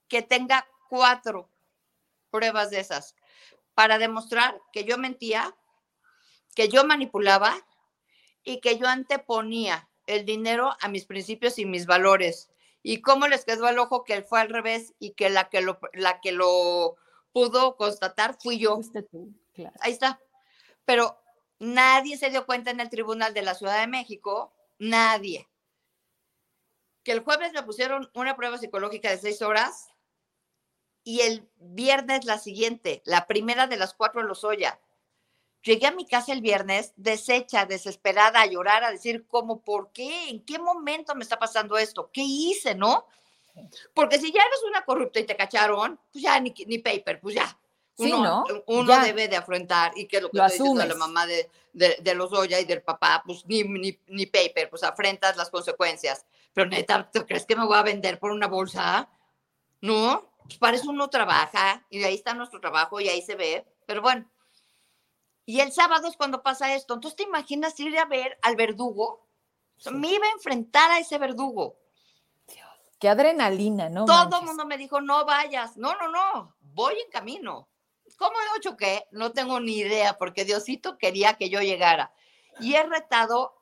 [0.07, 1.49] que tenga cuatro
[2.29, 3.15] pruebas de esas
[3.73, 5.55] para demostrar que yo mentía,
[6.55, 7.55] que yo manipulaba
[8.43, 12.49] y que yo anteponía el dinero a mis principios y mis valores.
[12.83, 15.61] ¿Y cómo les quedó al ojo que él fue al revés y que la que
[15.61, 16.97] lo, la que lo
[17.31, 18.79] pudo constatar fui yo?
[19.79, 20.19] Ahí está.
[20.83, 21.17] Pero
[21.59, 25.49] nadie se dio cuenta en el Tribunal de la Ciudad de México, nadie.
[27.03, 29.87] Que el jueves me pusieron una prueba psicológica de seis horas
[31.05, 34.79] y el viernes la siguiente, la primera de las cuatro los Lozoya.
[35.63, 40.29] Llegué a mi casa el viernes deshecha, desesperada, a llorar, a decir, ¿cómo, por qué?
[40.29, 42.09] ¿En qué momento me está pasando esto?
[42.11, 43.07] ¿Qué hice, no?
[43.93, 47.35] Porque si ya eres una corrupta y te cacharon, pues ya ni, ni paper, pues
[47.35, 47.57] ya.
[47.97, 52.33] Uno, uno debe de afrontar, y que lo que lo la mamá de, de, los
[52.33, 56.25] Oya y del papá, pues ni, ni, ni paper, pues afrentas las consecuencias.
[56.53, 59.09] Pero neta, ¿tú crees que me voy a vender por una bolsa?
[59.79, 63.65] No, pues para eso uno trabaja y ahí está nuestro trabajo y ahí se ve.
[63.85, 64.27] Pero bueno,
[65.45, 66.93] y el sábado es cuando pasa esto.
[66.93, 69.27] Entonces, ¿te imaginas ir a ver al verdugo?
[69.91, 71.77] Me iba a enfrentar a ese verdugo.
[72.47, 72.67] Dios,
[72.99, 74.05] qué adrenalina, ¿no?
[74.05, 75.75] Todo el mundo me dijo, no vayas.
[75.75, 77.67] No, no, no, voy en camino.
[78.17, 79.05] ¿Cómo lo choqué?
[79.11, 82.13] No tengo ni idea, porque Diosito quería que yo llegara.
[82.59, 83.55] Y he retado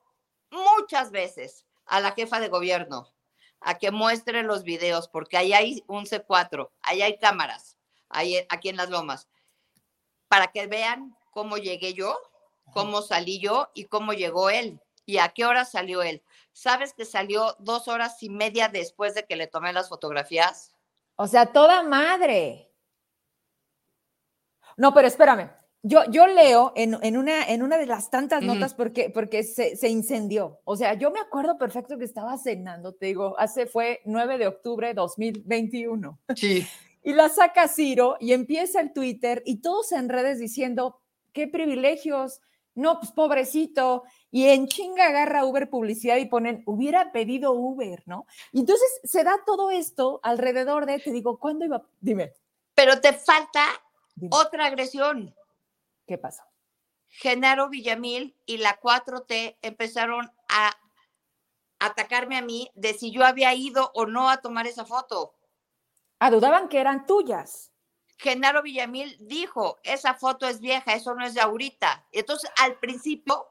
[0.52, 3.08] muchas veces a la jefa de gobierno
[3.62, 7.78] a que muestre los videos, porque ahí hay un C4, ahí hay cámaras,
[8.10, 9.28] ahí, aquí en las lomas,
[10.28, 12.16] para que vean cómo llegué yo,
[12.74, 16.22] cómo salí yo y cómo llegó él y a qué hora salió él.
[16.54, 20.76] ¿Sabes que salió dos horas y media después de que le tomé las fotografías?
[21.16, 22.72] O sea, toda madre.
[24.78, 25.52] No, pero espérame.
[25.84, 29.90] Yo, yo leo en, una, en una de las tantas notas porque, porque se, se,
[29.90, 30.62] incendió.
[30.64, 34.48] O sea, yo me acuerdo perfecto que estaba cenando, te digo, hace fue 9 de
[34.48, 36.20] octubre de 2021.
[36.36, 36.68] Sí.
[37.04, 41.01] Y la saca Ciro y empieza el Twitter y todos en redes diciendo,
[41.34, 42.42] qué privilegios,
[42.74, 44.04] no, pues pobrecito.
[44.30, 48.26] Y en chinga agarra Uber publicidad y ponen, hubiera pedido Uber, ¿no?
[48.52, 51.84] Y entonces se da todo esto alrededor de, te digo, ¿cuándo iba?
[52.00, 52.34] Dime.
[52.74, 53.64] Pero te falta
[54.30, 55.36] otra agresión.
[56.08, 56.44] ¿Qué pasó?
[57.10, 60.72] Genaro Villamil y la 4T empezaron a
[61.80, 65.36] atacarme a mí de si yo había ido o no a tomar esa foto.
[66.20, 67.71] Ah, dudaban que eran tuyas.
[68.22, 72.06] Genaro Villamil dijo, esa foto es vieja, eso no es de ahorita.
[72.12, 73.48] Entonces, al principio,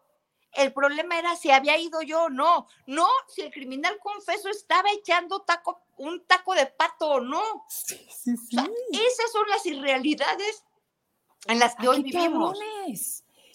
[0.52, 2.68] el problema era si había ido yo o no.
[2.86, 7.66] No, si el criminal confeso estaba echando taco, un taco de pato o no.
[7.68, 8.56] Sí, sí, sí.
[8.92, 10.64] esas son las irrealidades
[11.46, 12.56] en las que hoy vivimos.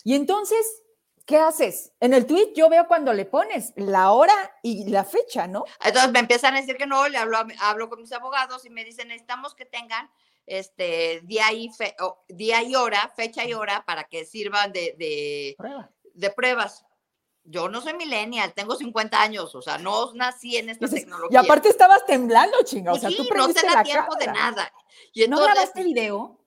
[0.03, 0.83] Y entonces,
[1.25, 1.93] ¿qué haces?
[2.01, 5.63] En el tweet yo veo cuando le pones la hora y la fecha, ¿no?
[5.81, 8.83] Entonces me empiezan a decir que no, le hablo, hablo con mis abogados y me
[8.83, 10.11] dicen, necesitamos que tengan
[10.45, 11.69] este, día, y
[12.29, 15.55] día y hora, fecha y hora, para que sirvan de, de,
[16.13, 16.85] de pruebas.
[17.43, 21.41] yo no soy millennial, tengo 50 años, o sea, no nací en esta tecnología.
[21.41, 24.27] Y aparte estabas temblando, chinga, o sea, Pues sí, tú no te da tiempo de
[24.27, 24.71] nada.
[25.13, 26.39] Y ¿No entonces, grabaste video?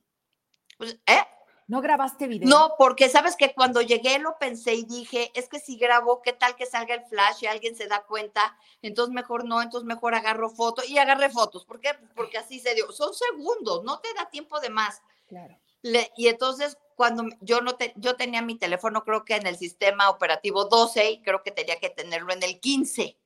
[0.77, 1.25] pues, ¿eh?
[1.69, 2.49] ¿No grabaste video?
[2.49, 6.33] No, porque sabes que cuando llegué lo pensé y dije, es que si grabo, ¿qué
[6.33, 8.57] tal que salga el flash y alguien se da cuenta?
[8.81, 11.67] Entonces mejor no, entonces mejor agarro fotos y agarré fotos.
[11.67, 11.91] ¿Por qué?
[12.17, 12.91] Porque así se dio.
[12.91, 15.03] Son segundos, no te da tiempo de más.
[15.27, 15.59] Claro.
[15.83, 19.57] Le- y entonces cuando yo no te, yo tenía mi teléfono creo que en el
[19.59, 23.17] sistema operativo 12 y creo que tenía que tenerlo en el 15.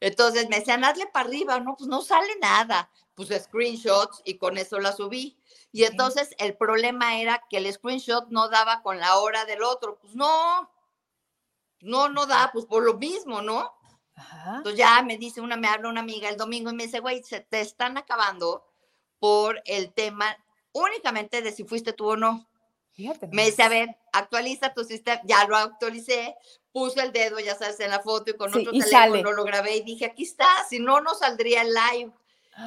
[0.00, 2.90] Entonces me decían, hazle para arriba, no, pues no sale nada.
[3.14, 5.38] Puse screenshots y con eso la subí.
[5.72, 9.98] Y entonces el problema era que el screenshot no daba con la hora del otro.
[9.98, 10.70] Pues no,
[11.80, 13.74] no, no da, pues por lo mismo, ¿no?
[14.14, 14.56] Ajá.
[14.58, 17.22] Entonces ya me dice una, me habla una amiga el domingo y me dice, güey,
[17.22, 18.66] se te están acabando
[19.18, 20.36] por el tema
[20.72, 22.48] únicamente de si fuiste tú o no.
[22.92, 23.28] Fíjate.
[23.32, 26.34] Me dice, a ver, actualiza tu sistema, ya lo actualicé,
[26.76, 29.22] puse el dedo, ya sabes, en la foto y con Sí, otro y teléfono sale.
[29.22, 32.12] lo grabé y dije, aquí está, si no, no saldría el live.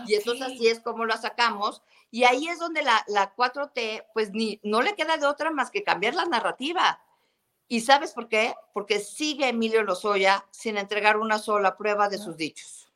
[0.07, 1.84] Y entonces así es como lo sacamos.
[2.10, 5.70] Y ahí es donde la, la 4T, pues ni, no le queda de otra más
[5.70, 6.99] que cambiar la narrativa.
[7.68, 8.55] ¿Y sabes por qué?
[8.74, 12.91] Porque sigue Emilio Lozoya sin entregar una sola prueba de sus dichos.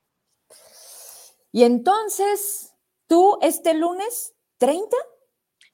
[1.51, 2.74] Y entonces,
[3.05, 4.97] tú este lunes, 30?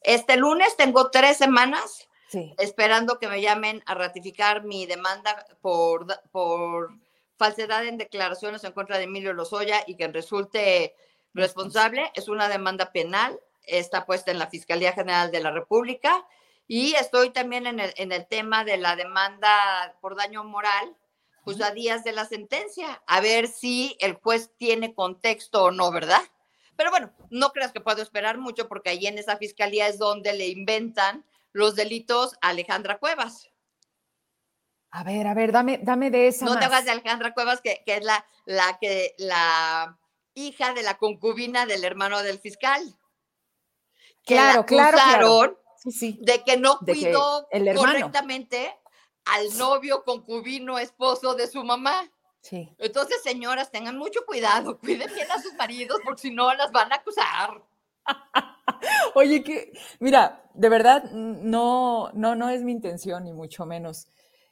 [0.01, 2.53] Este lunes tengo tres semanas Sí.
[2.59, 6.91] esperando que me llamen a ratificar mi demanda por, por
[7.37, 10.95] falsedad en declaraciones en contra de Emilio Lozoya y que resulte
[11.33, 12.11] responsable.
[12.13, 16.25] Es una demanda penal, está puesta en la Fiscalía General de la República
[16.67, 20.95] y estoy también en el, en el tema de la demanda por daño moral,
[21.43, 25.91] pues a días de la sentencia, a ver si el juez tiene contexto o no,
[25.91, 26.21] ¿verdad?
[26.75, 30.33] Pero bueno, no creas que puedo esperar mucho porque ahí en esa fiscalía es donde
[30.33, 33.49] le inventan los delitos a Alejandra Cuevas.
[34.91, 37.83] A ver, a ver, dame, dame de esa No te hagas de Alejandra Cuevas, que,
[37.85, 39.99] que es la, la, que, la
[40.33, 42.81] hija de la concubina del hermano del fiscal.
[44.25, 45.63] Que la Claro, claro, claro.
[45.77, 46.19] Sí, sí.
[46.21, 48.75] de que no De que cuidó el correctamente
[49.25, 52.09] al novio, concubino, esposo de su mamá.
[52.41, 52.73] Sí.
[52.79, 56.91] Entonces, señoras, tengan mucho cuidado, cuiden bien a sus maridos, porque si no las van
[56.91, 57.63] a acusar.
[59.15, 64.07] Oye, que, mira, de verdad, no, no, no es mi intención, ni mucho menos.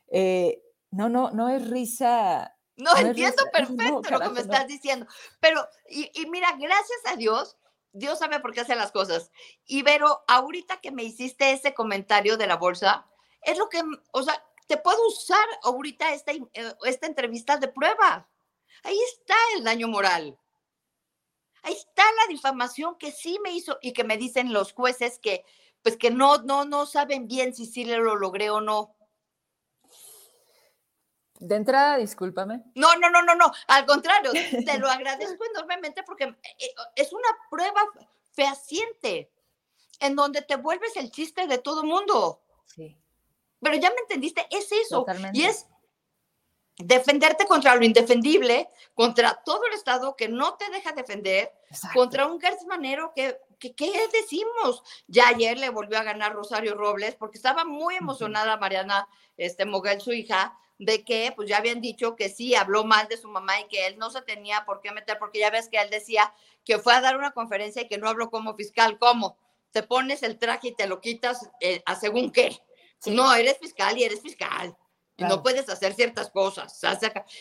[0.09, 0.61] Eh,
[0.91, 2.55] no, no, no es risa.
[2.75, 4.39] No, entiendo risa- perfecto no, lo que me no.
[4.39, 5.07] estás diciendo.
[5.39, 7.57] Pero, y, y mira, gracias a Dios,
[7.91, 9.31] Dios sabe por qué hace las cosas.
[9.65, 13.07] Y Vero, ahorita que me hiciste ese comentario de la bolsa,
[13.41, 18.29] es lo que, o sea, te puedo usar ahorita esta, eh, esta entrevista de prueba.
[18.83, 20.37] Ahí está el daño moral.
[21.67, 25.43] Ahí está la difamación que sí me hizo y que me dicen los jueces que,
[25.81, 28.95] pues que no, no, no saben bien si sí lo logré o no.
[31.41, 32.63] De entrada, discúlpame.
[32.73, 33.51] No, no, no, no, no.
[33.67, 37.81] Al contrario, te lo agradezco enormemente porque eh, es una prueba
[38.31, 39.29] fehaciente
[39.99, 42.39] en donde te vuelves el chiste de todo mundo.
[42.63, 42.97] Sí.
[43.59, 44.99] Pero ya me entendiste, es eso.
[44.99, 45.37] Totalmente.
[45.37, 45.67] Y es
[46.77, 51.99] defenderte contra lo indefendible, contra todo el Estado que no te deja defender, Exacto.
[51.99, 54.83] contra un Gertz Manero que, que, ¿qué decimos?
[55.07, 59.07] Ya ayer le volvió a ganar Rosario Robles porque estaba muy emocionada Mariana
[59.37, 63.17] este, Moguel, su hija, de que pues ya habían dicho que sí, habló mal de
[63.17, 65.81] su mamá y que él no se tenía por qué meter, porque ya ves que
[65.81, 66.31] él decía
[66.63, 68.99] que fue a dar una conferencia y que no habló como fiscal.
[68.99, 69.37] ¿Cómo?
[69.71, 72.59] Te pones el traje y te lo quitas eh, a según qué.
[72.99, 73.11] Sí.
[73.11, 74.75] No, eres fiscal y eres fiscal.
[75.19, 75.37] Y Claro.
[75.37, 76.79] no puedes hacer ciertas cosas.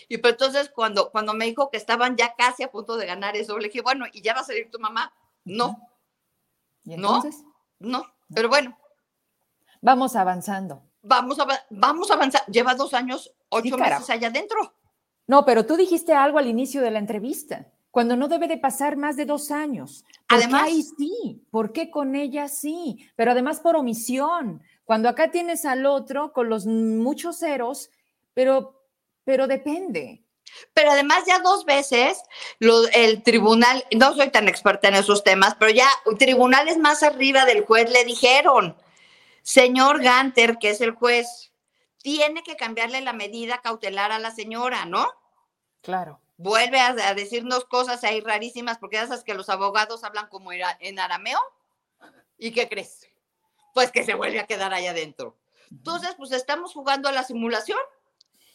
[0.08, 3.36] Y pero entonces cuando, cuando me dijo que estaban ya casi a punto de ganar
[3.36, 5.12] eso, le dije, bueno, ¿y ya va a salir tu mamá?
[5.44, 5.76] No,
[6.84, 7.16] ¿Y ¿No?
[7.16, 7.44] entonces?
[7.78, 8.04] no.
[8.34, 8.76] Pero bueno,
[9.82, 10.82] Vamos avanzando.
[11.02, 12.44] vamos a, vamos a avanzar.
[12.46, 14.00] Lleva dos años, ocho carajo.
[14.00, 14.74] meses allá adentro.
[15.26, 18.96] No, pero tú dijiste algo al inicio de la entrevista, cuando no debe de pasar
[18.96, 20.04] más de dos años.
[20.28, 21.46] ¿Por Además- qué ahí sí?
[21.50, 23.08] ¿Por qué con ella sí?
[23.16, 24.62] Pero además por omisión.
[24.86, 27.90] Cuando acá tienes al otro con los muchos ceros,
[28.32, 28.82] pero,
[29.24, 30.22] pero depende.
[30.72, 32.22] Pero además ya dos veces
[32.60, 37.44] lo- el tribunal, no soy tan experta en esos temas, pero ya tribunales más arriba
[37.44, 38.74] del juez le dijeron,
[39.42, 41.52] señor Ganter, que es el juez,
[42.00, 45.06] tiene que cambiarle la medida cautelar a la señora, ¿no?
[45.82, 46.20] Claro.
[46.38, 50.52] vuelve a, a decirnos cosas ahí rarísimas, porque ya sabes que los abogados hablan como
[50.52, 51.40] era- en arameo.
[52.38, 53.08] ¿Y qué crees?
[53.76, 55.36] Pues que se vuelve a quedar allá adentro.
[55.70, 57.78] Entonces, pues estamos jugando a la simulación.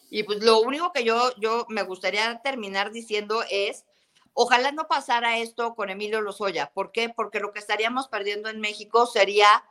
[0.10, 3.86] Y pues lo único que yo, yo me gustaría terminar diciendo es,
[4.34, 6.72] ojalá no pasara esto con Emilio Lozoya.
[6.74, 7.10] ¿Por qué?
[7.10, 9.64] Porque lo que estaríamos perdiendo en México sería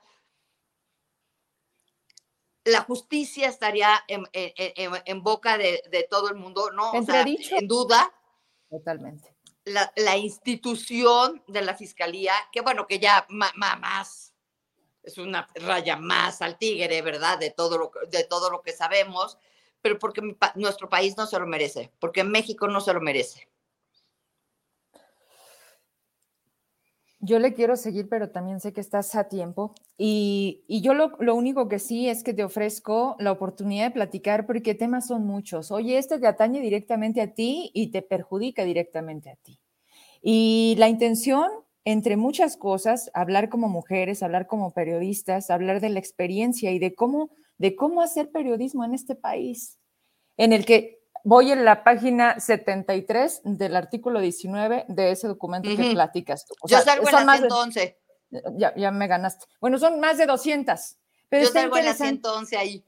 [2.63, 6.93] la justicia estaría en, boca de, todo el mundo, ¿no?
[6.93, 8.09] O sea, en duda.
[8.71, 9.35] Totalmente.
[9.65, 14.30] La, la, institución de la fiscalía, que bueno, que ya más,
[15.03, 17.39] es una raya más al tigre, ¿verdad?
[17.39, 19.39] De todo lo, de todo lo que sabemos,
[19.83, 20.23] pero porque
[20.55, 23.49] nuestro país no se lo merece, porque México no se lo merece.
[27.23, 29.75] Yo le quiero seguir, pero también sé que estás a tiempo.
[29.99, 34.47] Y, yo lo, lo, único que sí es que te ofrezco la oportunidad de platicar
[34.47, 35.71] porque temas son muchos.
[35.71, 39.61] Oye, este te atañe directamente a ti y te perjudica directamente a ti.
[40.23, 41.47] Y la intención,
[41.85, 46.95] entre muchas cosas, hablar como mujeres, hablar como periodistas, hablar de la experiencia y de
[46.95, 49.79] cómo, de cómo hacer periodismo en este país,
[50.37, 55.93] en el que voy en la página 73 del artículo 19 de ese documento que
[55.93, 56.55] platicas tú.
[56.67, 57.99] Yo salgo en la 111.
[58.57, 59.47] ya, ya me ganaste.
[59.61, 60.97] Bueno, son más de 200.
[61.29, 62.85] Pero Yo salgo en la 111 ahí.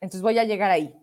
[0.00, 0.94] entonces voy a llegar ahí.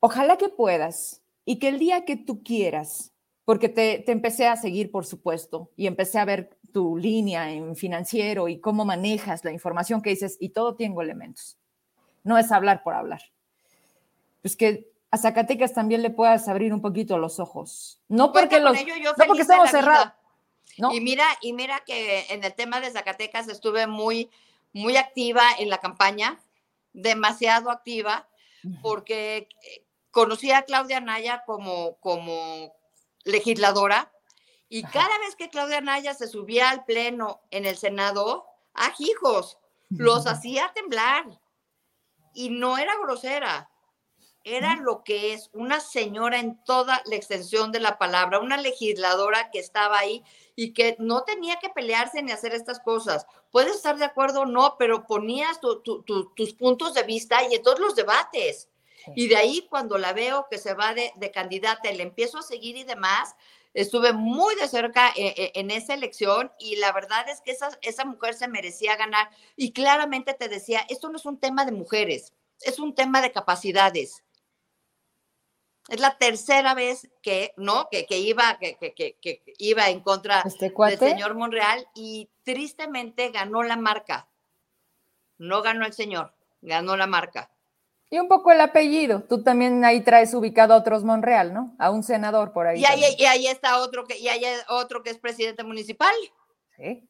[0.00, 3.11] Ojalá que puedas y que el día que tú quieras,
[3.44, 7.76] porque te, te empecé a seguir, por supuesto, y empecé a ver tu línea en
[7.76, 11.58] financiero y cómo manejas la información que dices, y todo tengo elementos.
[12.24, 13.22] No es hablar por hablar.
[14.40, 18.00] Pues que a Zacatecas también le puedas abrir un poquito los ojos.
[18.08, 20.12] No porque, los, no porque estamos cerrados.
[20.90, 24.30] Y mira, y mira que en el tema de Zacatecas estuve muy,
[24.72, 26.40] muy activa en la campaña,
[26.94, 28.28] demasiado activa,
[28.80, 32.72] porque eh, conocí a Claudia Naya como, como
[33.24, 34.12] legisladora
[34.68, 39.58] y cada vez que Claudia Naya se subía al pleno en el Senado, ¡ah, hijos!
[39.90, 41.26] Los hacía temblar.
[42.32, 43.70] Y no era grosera,
[44.44, 49.50] era lo que es una señora en toda la extensión de la palabra, una legisladora
[49.50, 50.24] que estaba ahí
[50.56, 53.26] y que no tenía que pelearse ni hacer estas cosas.
[53.50, 57.78] Puedes estar de acuerdo o no, pero ponías tus puntos de vista y en todos
[57.78, 58.68] los debates.
[59.14, 62.42] Y de ahí cuando la veo que se va de, candidata y le empiezo a
[62.42, 63.34] seguir y demás,
[63.74, 67.70] estuve muy de cerca eh, eh, en, esa elección y la verdad es que esa,
[67.82, 69.30] esa mujer se merecía ganar.
[69.56, 73.32] Y claramente te decía, esto no es un tema de mujeres, es un tema de
[73.32, 74.22] capacidades
[75.88, 77.88] es la tercera vez que, ¿no?
[77.90, 83.76] Que, iba, que, que, iba en contra ¿Este del señor Monreal y tristemente ganó la
[83.76, 84.28] marca.
[85.38, 87.50] No ganó el señor, ganó la marca.
[88.12, 89.22] Y un poco el apellido.
[89.22, 91.74] Tú también ahí traes ubicado a otros Monreal, ¿no?
[91.78, 92.78] A un senador por ahí.
[92.78, 96.14] Y ahí, y ahí está otro que, y ahí otro que es presidente municipal.
[96.76, 97.08] Sí.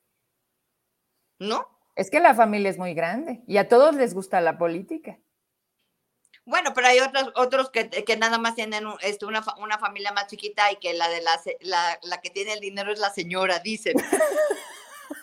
[1.41, 1.67] ¿No?
[1.97, 5.19] Es que la familia es muy grande y a todos les gusta la política.
[6.45, 10.29] Bueno, pero hay otros, otros que, que nada más tienen este, una, una, familia más
[10.29, 13.59] chiquita y que la, de la, la, la que tiene el dinero es la señora,
[13.59, 13.97] dicen.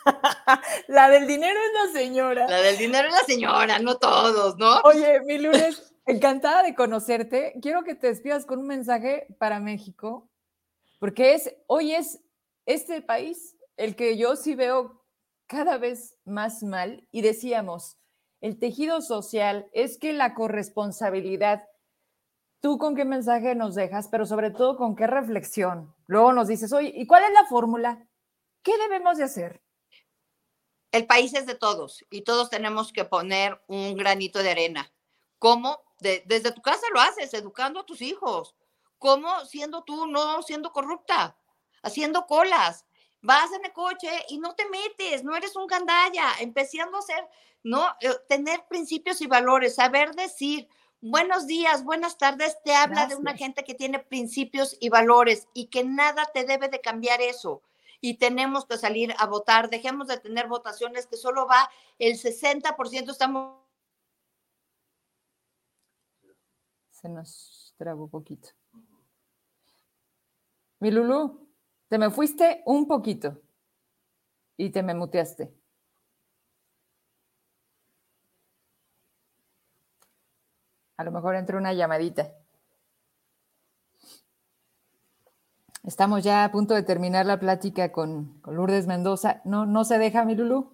[0.87, 2.47] la del dinero es la señora.
[2.47, 4.79] La del dinero es la señora, no todos, ¿no?
[4.83, 7.53] Oye, mi lunes, encantada de conocerte.
[7.61, 10.29] Quiero que te despidas con un mensaje para México,
[10.99, 12.21] porque es, hoy es
[12.65, 15.05] este país el que yo sí veo
[15.47, 17.97] cada vez más mal y decíamos,
[18.41, 21.67] el tejido social, es que la corresponsabilidad,
[22.61, 25.93] tú con qué mensaje nos dejas, pero sobre todo con qué reflexión.
[26.07, 28.07] Luego nos dices, oye, ¿y cuál es la fórmula?
[28.63, 29.61] ¿Qué debemos de hacer?
[30.91, 34.91] El país es de todos y todos tenemos que poner un granito de arena.
[35.37, 35.79] ¿Cómo?
[35.99, 38.55] desde tu casa lo haces, educando a tus hijos.
[38.97, 41.37] ¿Cómo siendo tú, no siendo corrupta?
[41.81, 42.85] Haciendo colas,
[43.21, 47.25] vas en el coche y no te metes, no eres un gandalla, empezando a ser,
[47.63, 47.87] ¿no?
[48.01, 50.67] Eh, tener principios y valores, saber decir,
[51.01, 55.67] buenos días, buenas tardes, te habla de una gente que tiene principios y valores y
[55.67, 57.61] que nada te debe de cambiar eso.
[58.01, 63.11] Y tenemos que salir a votar, dejemos de tener votaciones que solo va el 60%,
[63.11, 63.59] estamos...
[66.91, 68.49] Se nos trabó un poquito.
[70.79, 71.49] Mi Lulu.
[71.89, 73.41] Te me fuiste un poquito
[74.57, 75.51] y te me muteaste.
[80.97, 82.31] A lo mejor entró una llamadita.
[85.89, 89.41] Estamos ya a punto de terminar la plática con, con Lourdes Mendoza.
[89.43, 90.71] ¿No, ¿No se deja, mi Lulú?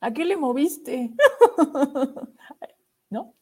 [0.00, 1.14] ¿A qué le moviste?
[3.10, 3.34] ¿No?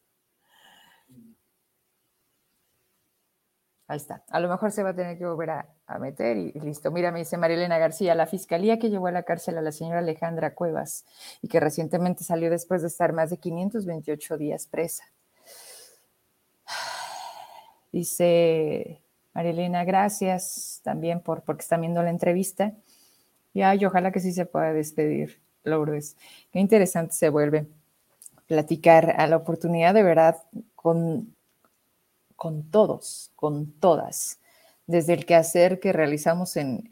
[3.89, 4.23] Ahí está.
[4.31, 6.93] A lo mejor se va a tener que volver a, meter y, listo.
[6.93, 9.99] Mira, me dice Marilena García, la fiscalía que llevó a la cárcel a la señora
[9.99, 11.05] Alejandra Cuevas
[11.43, 15.03] y que recientemente salió después de estar más de 528 días presa.
[17.93, 19.03] Dice
[19.35, 22.73] Marilena, gracias también por porque están viendo la entrevista.
[23.55, 26.17] Y ojalá que sí se pueda despedir Lourdes.
[26.51, 27.67] Qué interesante se vuelve
[28.47, 30.43] platicar a la oportunidad de verdad
[30.75, 31.35] con,
[32.37, 34.41] con todos, con todas,
[34.87, 36.89] desde el quehacer que realizamos en,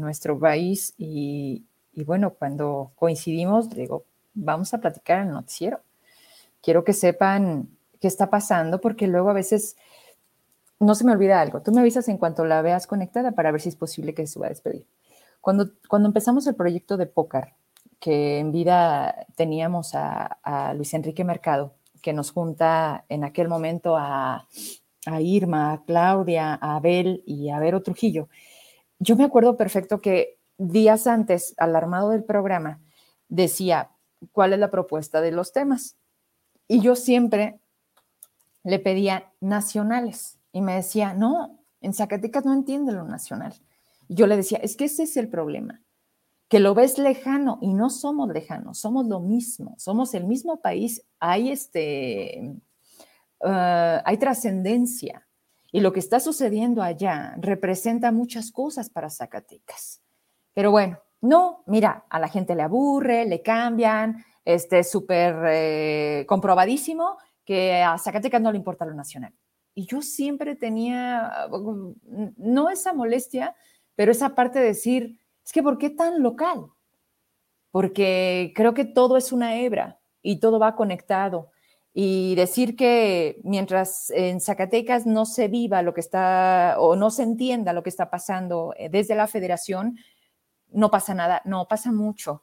[0.00, 1.64] nuestro país y,
[1.94, 4.04] y, bueno, cuando coincidimos, digo,
[4.34, 5.80] vamos a platicar en el noticiero.
[6.60, 7.70] Quiero que sepan
[8.00, 9.76] qué está pasando porque luego a veces
[10.84, 11.62] no se me olvida algo.
[11.62, 14.34] Tú me avisas en cuanto la veas conectada para ver si es posible que se
[14.34, 14.86] suba a despedir.
[15.40, 17.54] Cuando, cuando empezamos el proyecto de Pócar,
[18.00, 24.46] que en vida teníamos a, Luis Enrique Mercado, que nos junta en aquel momento a,
[25.20, 28.28] Irma, a Claudia, a Abel y a Vero Trujillo.
[28.98, 32.80] Yo me acuerdo perfecto que días antes, al armado del programa,
[33.28, 33.90] decía
[34.32, 35.96] cuál es la propuesta de los temas.
[36.68, 37.58] Y yo siempre
[38.62, 43.52] le pedía nacionales y me decía, no, en Zacatecas no entiende lo nacional.
[44.06, 45.82] Y yo le decía, es que ese es el problema
[46.48, 51.04] que lo ves lejano y no somos lejanos, somos lo mismo, somos el mismo país,
[51.18, 52.54] hay este,
[53.42, 55.26] ah, hay trascendencia
[55.72, 60.00] y lo que está sucediendo allá representa muchas cosas para Zacatecas.
[60.52, 67.16] Pero bueno, no, mira, a la gente le aburre, le cambian, este súper eh, comprobadísimo
[67.44, 69.34] que a Zacatecas no le importa lo nacional.
[69.74, 71.48] Y yo siempre tenía,
[72.36, 73.56] no esa molestia,
[73.96, 76.66] pero esa parte de decir, es que ¿por qué tan local?
[77.70, 81.50] Porque creo que todo es una hebra y todo va conectado.
[81.92, 87.22] Y decir que mientras en Zacatecas no se viva lo que está o no se
[87.22, 89.96] entienda lo que está pasando eh, desde la federación,
[90.72, 92.42] no pasa nada, no pasa mucho.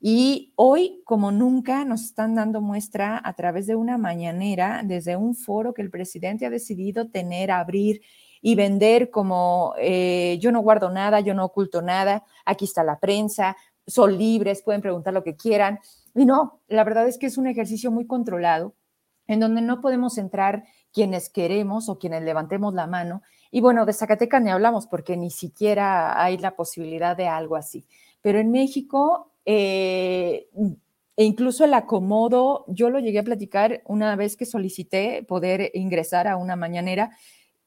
[0.00, 5.34] Y hoy, como nunca, nos están dando muestra a través de una mañanera, desde un
[5.34, 8.00] foro que el presidente ha decidido tener, abrir
[8.40, 12.98] y vender como eh, yo no guardo nada, yo no oculto nada, aquí está la
[12.98, 15.80] prensa, son libres, pueden preguntar lo que quieran.
[16.14, 18.74] Y no, la verdad es que es un ejercicio muy controlado
[19.26, 23.22] en donde no podemos entrar quienes queremos o quienes levantemos la mano.
[23.50, 27.86] Y bueno, de Zacatecas ni hablamos porque ni siquiera hay la posibilidad de algo así.
[28.22, 30.48] Pero en México, eh,
[31.16, 36.28] e incluso el acomodo, yo lo llegué a platicar una vez que solicité poder ingresar
[36.28, 37.10] a una mañanera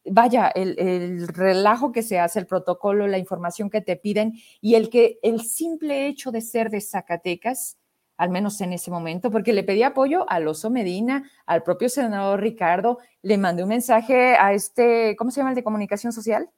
[0.05, 4.89] vaya, el, relajo que se hace, el protocolo, la información que te piden y el
[4.89, 7.77] que el simple hecho de ser de Zacatecas,
[8.17, 12.41] al menos en ese momento, porque le pedí apoyo a Loso Medina, al propio senador
[12.41, 16.49] Ricardo, le mandé un mensaje a este, ¿cómo se llama el de comunicación social?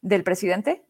[0.00, 0.84] Del presidente,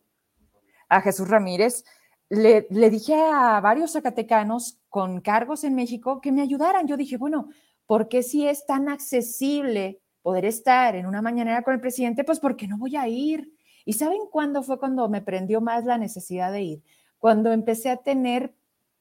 [0.88, 1.84] a Jesús Ramírez.
[2.32, 6.86] Le, le dije a varios zacatecanos con cargos en México que me ayudaran.
[6.86, 7.48] Yo dije, bueno,
[7.86, 12.40] ¿por qué si es tan accesible poder estar en una mañanera con el presidente, pues
[12.40, 13.52] porque no voy a ir.
[13.84, 16.82] ¿Y saben cuándo fue cuando me prendió más la necesidad de ir?
[17.18, 18.54] Cuando empecé a tener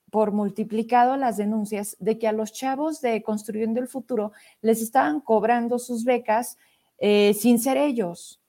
[0.10, 5.22] por multiplicado las denuncias de que a los chavos de Construyendo el Futuro les estaban
[5.22, 6.58] cobrando sus becas
[6.98, 8.41] eh, sin ser ellos.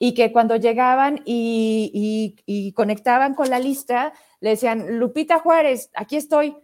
[0.00, 6.16] Y que cuando llegaban y, y conectaban con la lista, le decían, Lupita Juárez, aquí
[6.16, 6.56] estoy.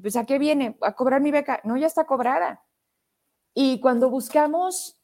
[0.00, 0.76] Pues a qué viene?
[0.82, 1.60] A cobrar mi beca.
[1.64, 2.64] No, ya está cobrada.
[3.54, 4.98] Y cuando buscamos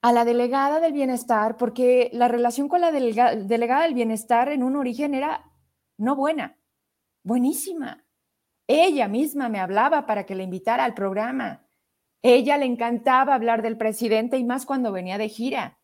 [0.00, 4.76] a la delegada del bienestar, porque la relación con la delegada del bienestar en un
[4.76, 5.52] origen era
[5.98, 6.56] no buena,
[7.22, 8.04] buenísima.
[8.66, 11.66] Ella misma me hablaba para que le invitara al programa.
[12.22, 15.77] Ella le encantaba hablar del presidente y más cuando venía de gira.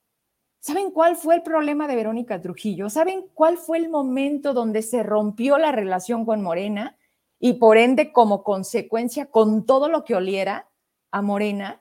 [0.67, 2.89] ¿Saben cuál fue el problema de Verónica Trujillo?
[2.89, 6.97] ¿Saben cuál fue el momento donde se rompió la relación con Morena
[7.39, 10.71] y por ende como consecuencia con todo lo que oliera?
[11.15, 11.81] a Morena?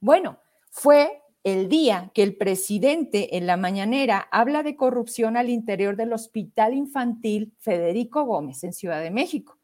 [0.00, 0.38] Bueno,
[0.70, 6.12] fue el día que el presidente en la mañanera habla de corrupción al interior del
[6.14, 9.58] Hospital Infantil Federico Gómez en Ciudad de México,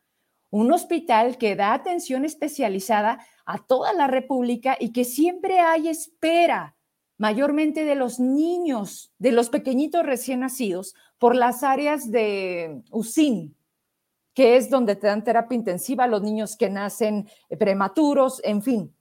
[0.50, 6.76] un hospital que da atención especializada a toda la República y que siempre hay espera,
[7.18, 13.54] mayormente de los niños, de los pequeñitos recién nacidos, por las áreas de USIN,
[14.32, 18.94] que es donde te dan terapia intensiva a los niños que nacen prematuros, en fin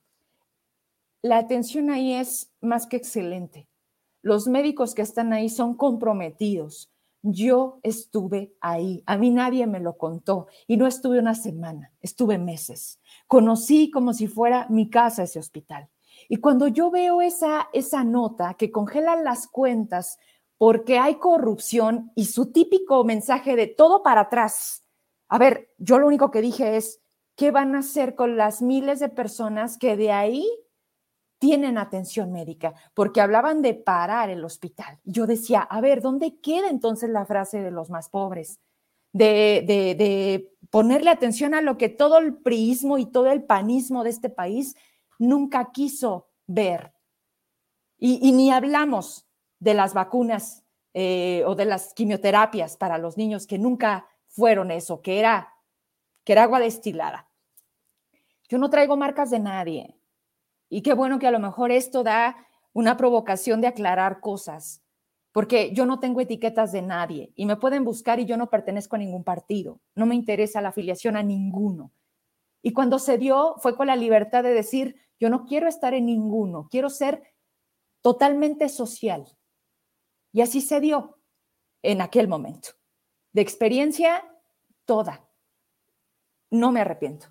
[1.22, 3.68] la atención ahí es más que excelente.
[4.22, 6.92] Los médicos que están ahí son comprometidos.
[7.24, 12.38] Yo estuve ahí, a mí nadie me lo contó y no estuve una semana, estuve
[12.38, 13.00] meses.
[13.28, 15.90] Conocí como si fuera mi casa ese hospital.
[16.28, 20.18] Y cuando yo veo esa, esa nota que congelan las cuentas
[20.58, 24.84] porque hay corrupción y su típico mensaje de todo para atrás,
[25.30, 27.02] a ver, yo lo único que dije es,
[27.36, 30.50] ¿qué van a hacer con las miles de personas que de ahí
[31.40, 35.00] tienen atención médica, porque hablaban de parar el hospital.
[35.04, 38.60] Yo decía, a ver, ¿dónde queda entonces la frase de los más pobres?
[39.14, 44.30] De, ponerle atención a lo que todo el priismo y todo el panismo de este
[44.30, 44.76] país
[45.20, 46.94] nunca quiso ver.
[47.98, 49.28] Y, ni hablamos
[49.60, 50.64] de las vacunas
[50.94, 55.54] eh, o de las quimioterapias para los niños que nunca fueron eso, que era,
[56.24, 57.28] que era agua destilada.
[58.50, 59.98] Yo no traigo marcas de nadie.
[60.70, 64.84] Y qué bueno que a lo mejor esto da una provocación de aclarar cosas,
[65.32, 68.96] porque yo no tengo etiquetas de nadie y me pueden buscar y yo no pertenezco
[68.96, 71.92] a ningún partido, no me interesa la afiliación a ninguno.
[72.62, 76.06] Y cuando se dio fue con la libertad de decir, yo no quiero estar en
[76.06, 77.24] ninguno, quiero ser
[78.02, 79.26] totalmente social.
[80.32, 81.20] Y así se dio
[81.82, 82.70] en aquel momento.
[83.34, 84.24] De experiencia,
[84.86, 85.28] toda.
[86.50, 87.28] No me arrepiento.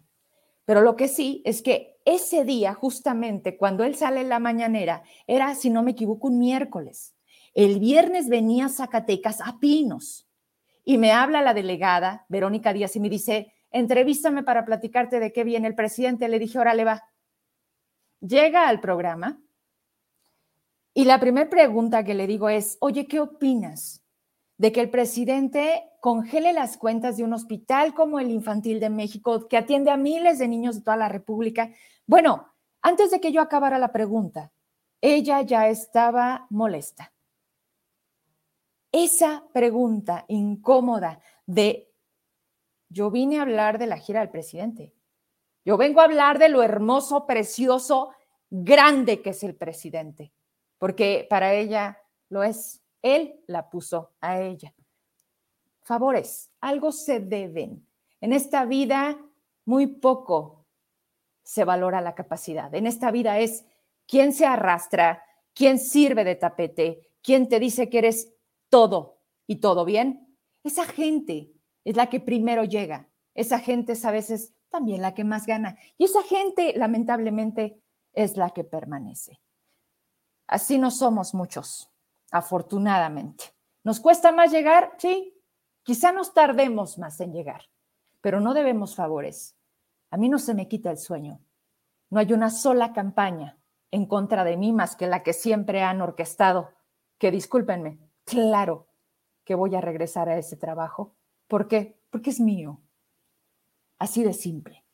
[0.65, 5.03] Pero lo que sí es que ese día, justamente cuando él sale en la mañanera,
[5.27, 7.15] era, si no me equivoco, un miércoles.
[7.55, 10.29] El viernes venía a Zacatecas a Pinos
[10.85, 15.45] y me habla la delegada, Verónica Díaz, y me dice, entrevístame para platicarte de qué
[15.45, 16.29] viene el presidente.
[16.29, 17.05] Le dije, órale va.
[18.27, 19.39] Llega al programa
[20.95, 24.03] y la primera pregunta que le digo es, oye, ¿qué opinas
[24.57, 29.47] de que el presidente congele las cuentas de un hospital como el Infantil de México,
[29.49, 31.71] que atiende a miles de niños de toda la República?
[32.07, 32.49] Bueno,
[32.81, 34.51] antes de que yo acabara la pregunta,
[35.01, 37.13] ella ya estaba molesta.
[38.91, 41.93] Esa pregunta incómoda de,
[42.89, 44.95] yo vine a hablar de la gira del presidente,
[45.67, 48.13] yo vengo a hablar de lo hermoso, precioso,
[48.51, 50.33] grande que es el presidente,
[50.79, 52.83] porque para ella lo es.
[53.03, 54.75] Él la puso a ella.
[55.83, 57.87] Favores, algo se deben.
[58.21, 59.17] En esta vida
[59.65, 60.67] muy poco
[61.43, 62.75] se valora la capacidad.
[62.75, 63.65] En esta vida es
[64.07, 65.23] quién se arrastra,
[65.55, 68.35] quién sirve de tapete, quién te dice que eres
[68.69, 70.37] todo y todo bien.
[70.65, 71.53] Esa gente
[71.85, 73.09] es la que primero llega.
[73.35, 75.79] Esa gente es a veces también la que más gana.
[75.99, 77.81] Y esa gente, lamentablemente,
[78.17, 79.41] es la que permanece.
[80.49, 81.93] Así no somos muchos
[82.33, 83.45] afortunadamente.
[83.85, 84.95] ¿Nos cuesta más llegar?
[84.99, 85.41] Sí,
[85.85, 87.71] quizá nos tardemos más en llegar,
[88.21, 89.55] pero no debemos favores.
[90.11, 91.41] A mí no se me quita el sueño.
[92.11, 93.59] No hay una sola campaña
[93.91, 96.73] en contra de mí más que la que siempre han orquestado.
[97.19, 98.89] Que discúlpenme, claro
[99.45, 101.15] que voy a regresar a ese trabajo.
[101.47, 102.01] ¿Por qué?
[102.11, 102.81] Porque es mío.
[103.99, 104.85] Así de simple.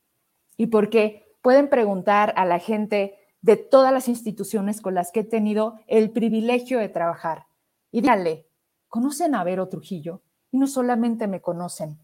[0.57, 5.25] Y porque pueden preguntar a la gente de todas las instituciones con las que he
[5.25, 7.47] tenido el privilegio de trabajar.
[7.91, 8.47] Y díganle,
[8.89, 10.23] ¿conocen a Vero Trujillo?
[10.51, 11.99] Y no solamente me conocen,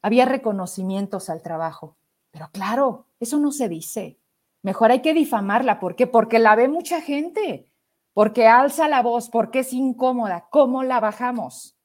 [0.00, 1.96] había reconocimientos al trabajo.
[2.30, 4.20] Pero claro, eso no se dice.
[4.62, 5.80] Mejor hay que difamarla.
[5.80, 6.06] ¿Por qué?
[6.06, 7.72] Porque la ve mucha gente,
[8.12, 10.46] porque alza la voz, porque es incómoda.
[10.50, 11.76] ¿Cómo la bajamos?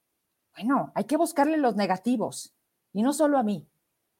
[0.55, 2.53] Bueno, hay que buscarle los negativos.
[2.93, 3.70] Y no solo a mí,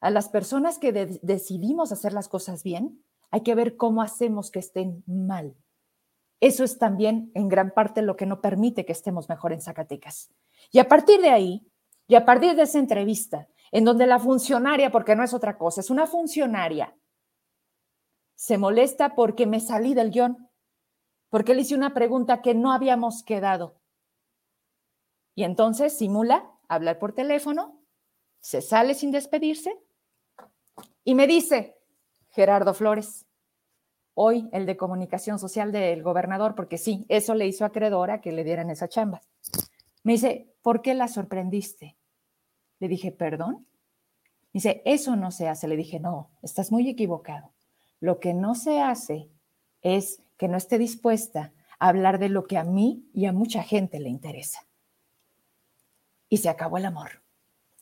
[0.02, 0.92] a las personas que
[1.22, 5.56] decidimos hacer las cosas bien, hay que ver cómo hacemos que estén mal.
[6.42, 10.32] Eso es también en gran parte lo que no permite que estemos mejor en Zacatecas.
[10.72, 11.72] Y a partir de ahí,
[12.08, 15.82] y a partir de esa entrevista, en donde la funcionaria, porque no es otra cosa,
[15.82, 16.98] es una funcionaria,
[18.36, 20.50] se molesta porque me salí del guion,
[21.30, 23.80] porque le hice una pregunta que no habíamos quedado.
[25.36, 27.80] Y entonces simula hablar por teléfono,
[28.40, 29.80] se sale sin despedirse
[31.04, 31.78] y me dice,
[32.30, 33.26] Gerardo Flores,
[34.14, 38.44] hoy el de comunicación social del gobernador, porque sí, eso le hizo acreedora que le
[38.44, 39.22] dieran esa chamba.
[40.04, 41.98] Me dice, ¿por qué la sorprendiste?
[42.80, 43.68] Le dije, perdón.
[44.54, 45.68] Dice, eso no se hace.
[45.68, 47.52] Le dije, no, estás muy equivocado.
[48.00, 49.30] Lo que no se hace
[49.82, 53.64] es que no esté dispuesta a hablar de lo que a mí y a mucha
[53.64, 54.68] gente le interesa.
[56.30, 57.22] Y se acabó el amor.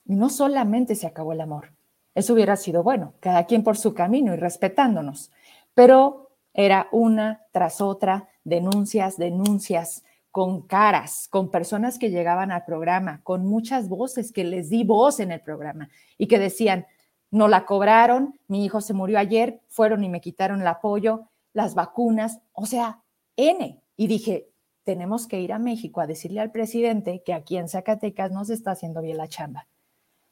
[0.06, 1.74] Y no solamente se acabó el amor,
[2.20, 5.32] eso hubiera sido bueno, cada quien por su camino y respetándonos.
[5.74, 13.22] Pero era una tras otra, denuncias, denuncias, con caras, con personas que llegaban al programa,
[13.24, 16.86] con muchas voces que les di voz en el programa y que decían,
[17.32, 21.76] no la cobraron, mi hijo se murió ayer, fueron y me quitaron el apoyo, las
[21.76, 23.02] vacunas, o sea,
[23.36, 23.82] N.
[23.98, 24.50] Y dije,
[24.84, 28.54] tenemos que ir a México a decirle al presidente que aquí en Zacatecas no se
[28.54, 29.68] está haciendo bien la chamba.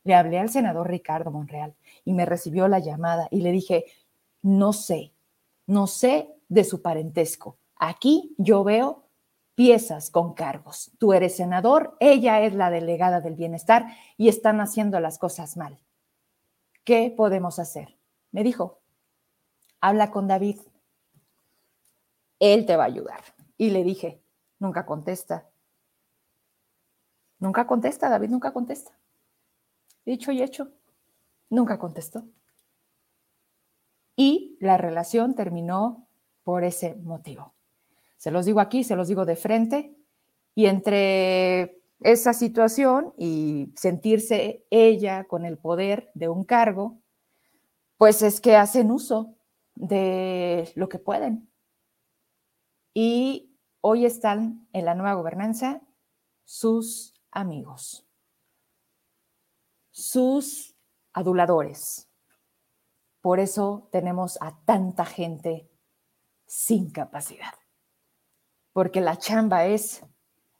[0.07, 3.87] Le hablé al senador Ricardo Monreal y me recibió la llamada y le dije,
[4.41, 5.11] no sé,
[5.65, 7.57] no sé de su parentesco.
[7.75, 9.03] Aquí yo veo
[9.53, 10.91] piezas con cargos.
[10.97, 15.77] Tú eres senador, ella es la delegada del bienestar y están haciendo las cosas mal.
[16.85, 17.97] ¿Qué podemos hacer?
[18.31, 18.79] Me dijo,
[19.81, 20.61] habla con David.
[22.39, 23.19] Él te va a ayudar.
[23.57, 24.21] Y le dije,
[24.57, 25.49] nunca contesta.
[27.39, 28.97] Nunca contesta, David nunca contesta.
[30.07, 30.71] Dicho y hecho.
[31.49, 32.23] Nunca contestó.
[34.15, 36.07] Y la relación terminó
[36.43, 37.53] por ese motivo.
[38.15, 39.93] Se los digo aquí, se los digo de frente.
[40.55, 47.01] Y entre esa situación y sentirse ella con el poder de un cargo,
[47.97, 49.35] pues es que hacen uso
[49.75, 51.49] de lo que pueden.
[52.93, 55.81] Y hoy están en la nueva gobernanza
[56.45, 58.06] sus amigos,
[59.97, 60.75] sus
[61.11, 62.07] aduladores.
[63.19, 65.67] Por eso tenemos a tanta gente
[66.45, 67.55] sin capacidad,
[68.73, 70.05] porque la chamba es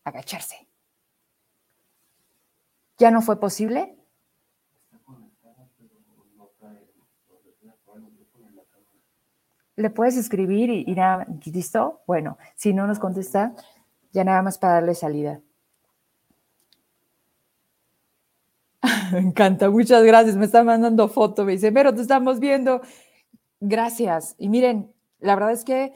[0.04, 0.68] agacharse.
[2.98, 3.94] ¿Ya no fue posible?
[9.76, 12.02] le puedes escribir y, nada, ¿listo?
[12.08, 13.54] Bueno, si no nos contesta,
[14.12, 15.40] ya nada más para darle salida.
[19.12, 20.36] Me encanta, muchas gracias.
[20.36, 22.82] Me está mandando foto, me dice, pero te estamos viendo.
[23.60, 24.36] Gracias.
[24.38, 25.94] Y miren, la verdad es que,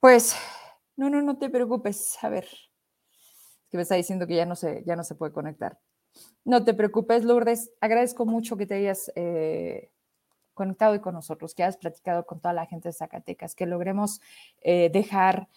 [0.00, 0.34] pues,
[0.96, 2.22] no, no, no te preocupes.
[2.22, 2.46] A ver,
[3.70, 5.78] que me está diciendo que ya no se, ya no se puede conectar.
[6.44, 7.70] No te preocupes, Lourdes.
[7.80, 9.90] Agradezco mucho que te hayas eh,
[10.54, 14.20] conectado y con nosotros, que has platicado con toda la gente de Zacatecas, que logremos
[14.60, 15.48] eh, dejar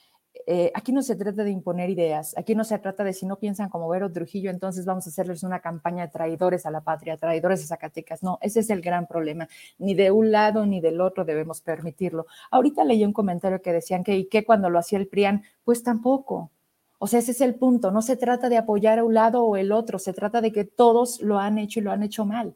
[0.48, 3.38] eh, aquí no se trata de imponer ideas, aquí no se trata de si no
[3.38, 7.18] piensan como Vero Trujillo, entonces vamos a hacerles una campaña de traidores a la patria,
[7.18, 8.24] traidores a Zacatecas.
[8.24, 9.48] No, ese es el gran problema.
[9.78, 12.26] Ni de un lado ni del otro debemos permitirlo.
[12.52, 15.44] Ahorita leí un comentario que decían que, ¿y qué cuando lo hacía el PRIAN?
[15.64, 16.52] Pues tampoco.
[17.00, 17.92] O sea, ese es el punto.
[17.92, 20.66] No se trata de apoyar a un lado o el otro, se trata de que
[20.66, 22.56] todos lo han hecho y lo han hecho mal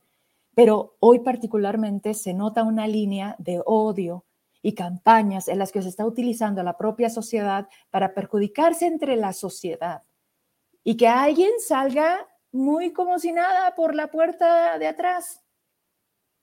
[0.57, 4.25] pero hoy particularmente se nota una línea de odio
[4.62, 9.34] y campañas en las que se está utilizando la propia sociedad para perjudicarse entre la
[9.34, 10.03] sociedad
[10.84, 15.43] y que alguien salga muy como si nada por la puerta de atrás.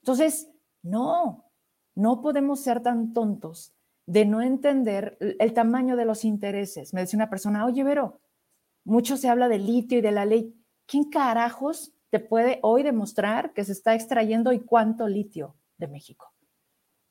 [0.01, 0.49] Entonces,
[0.81, 1.51] no,
[1.95, 3.73] no podemos ser tan tontos
[4.05, 6.93] de no entender el tamaño de los intereses.
[6.93, 8.21] Me decía una persona, oye, Vero,
[8.83, 10.55] mucho se habla del litio y de la ley.
[10.85, 16.34] ¿Quién carajos puede hoy demostrar que se está extrayendo y cuánto litio de México.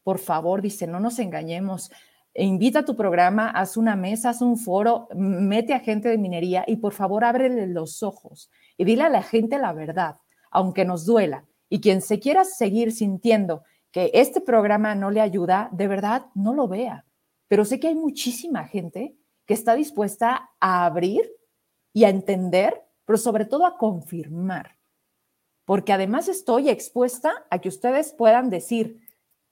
[0.04, 1.90] Por favor, dice, no nos engañemos.
[2.34, 6.64] Invita a tu programa, haz una mesa, haz un foro, mete a gente de minería
[6.66, 10.18] y por favor ábrele los ojos y dile a la gente la verdad,
[10.50, 11.46] aunque nos duela.
[11.68, 16.52] Y quien se quiera seguir sintiendo que este programa no le ayuda, de verdad no
[16.52, 17.04] lo vea.
[17.48, 21.30] Pero sé que hay muchísima gente que está dispuesta a abrir
[21.92, 24.76] y a entender, pero sobre todo a confirmar
[25.64, 29.00] porque además estoy expuesta a que ustedes puedan decir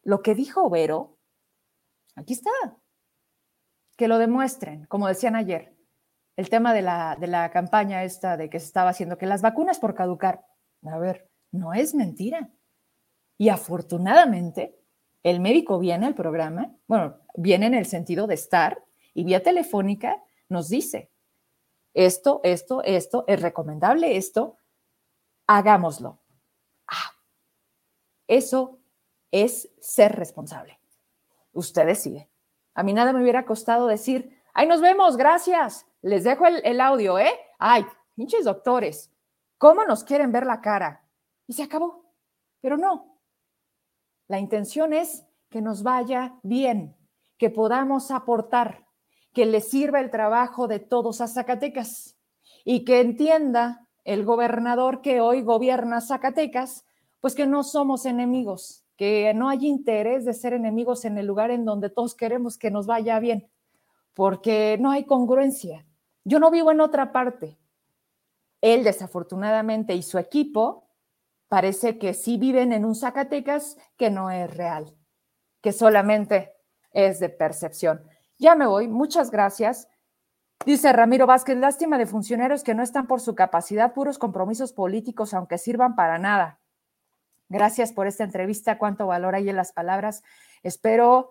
[0.02, 1.18] lo que dijo Vero,
[2.16, 2.50] aquí está,
[3.96, 5.76] que lo demuestren, como decían ayer,
[6.36, 9.42] el tema de la, de la campaña esta de que se estaba haciendo, que las
[9.42, 10.44] vacunas por caducar,
[10.84, 12.50] a ver, no es mentira.
[13.38, 14.78] Y afortunadamente,
[15.22, 18.84] el médico viene al programa, bueno, viene en el sentido de estar
[19.14, 21.10] y vía telefónica nos dice,
[21.94, 24.56] esto, esto, esto, es recomendable esto,
[25.46, 26.20] hagámoslo.
[26.86, 27.12] Ah,
[28.26, 28.81] eso
[29.32, 30.78] es ser responsable.
[31.52, 32.28] Usted decide.
[32.74, 35.86] A mí nada me hubiera costado decir, ay, nos vemos, gracias.
[36.02, 37.32] Les dejo el, el audio, ¿eh?
[37.58, 39.10] Ay, pinches doctores,
[39.58, 41.04] ¿cómo nos quieren ver la cara?
[41.46, 42.04] Y se acabó.
[42.60, 43.18] Pero no.
[44.28, 46.96] La intención es que nos vaya bien,
[47.36, 48.86] que podamos aportar,
[49.32, 52.16] que le sirva el trabajo de todos a Zacatecas
[52.64, 56.84] y que entienda el gobernador que hoy gobierna Zacatecas,
[57.20, 61.50] pues que no somos enemigos, que no hay interés de ser enemigos en el lugar
[61.50, 63.50] en donde todos queremos que nos vaya bien,
[64.14, 65.86] porque no hay congruencia.
[66.24, 67.58] Yo no vivo en otra parte.
[68.60, 70.88] Él, desafortunadamente, y su equipo,
[71.48, 74.96] parece que sí viven en un Zacatecas que no es real,
[75.60, 76.52] que solamente
[76.92, 78.02] es de percepción.
[78.38, 79.88] Ya me voy, muchas gracias.
[80.64, 85.34] Dice Ramiro Vázquez, lástima de funcionarios que no están por su capacidad, puros compromisos políticos,
[85.34, 86.61] aunque sirvan para nada.
[87.52, 90.22] Gracias por esta entrevista, cuánto valor hay en las palabras.
[90.62, 91.30] Espero,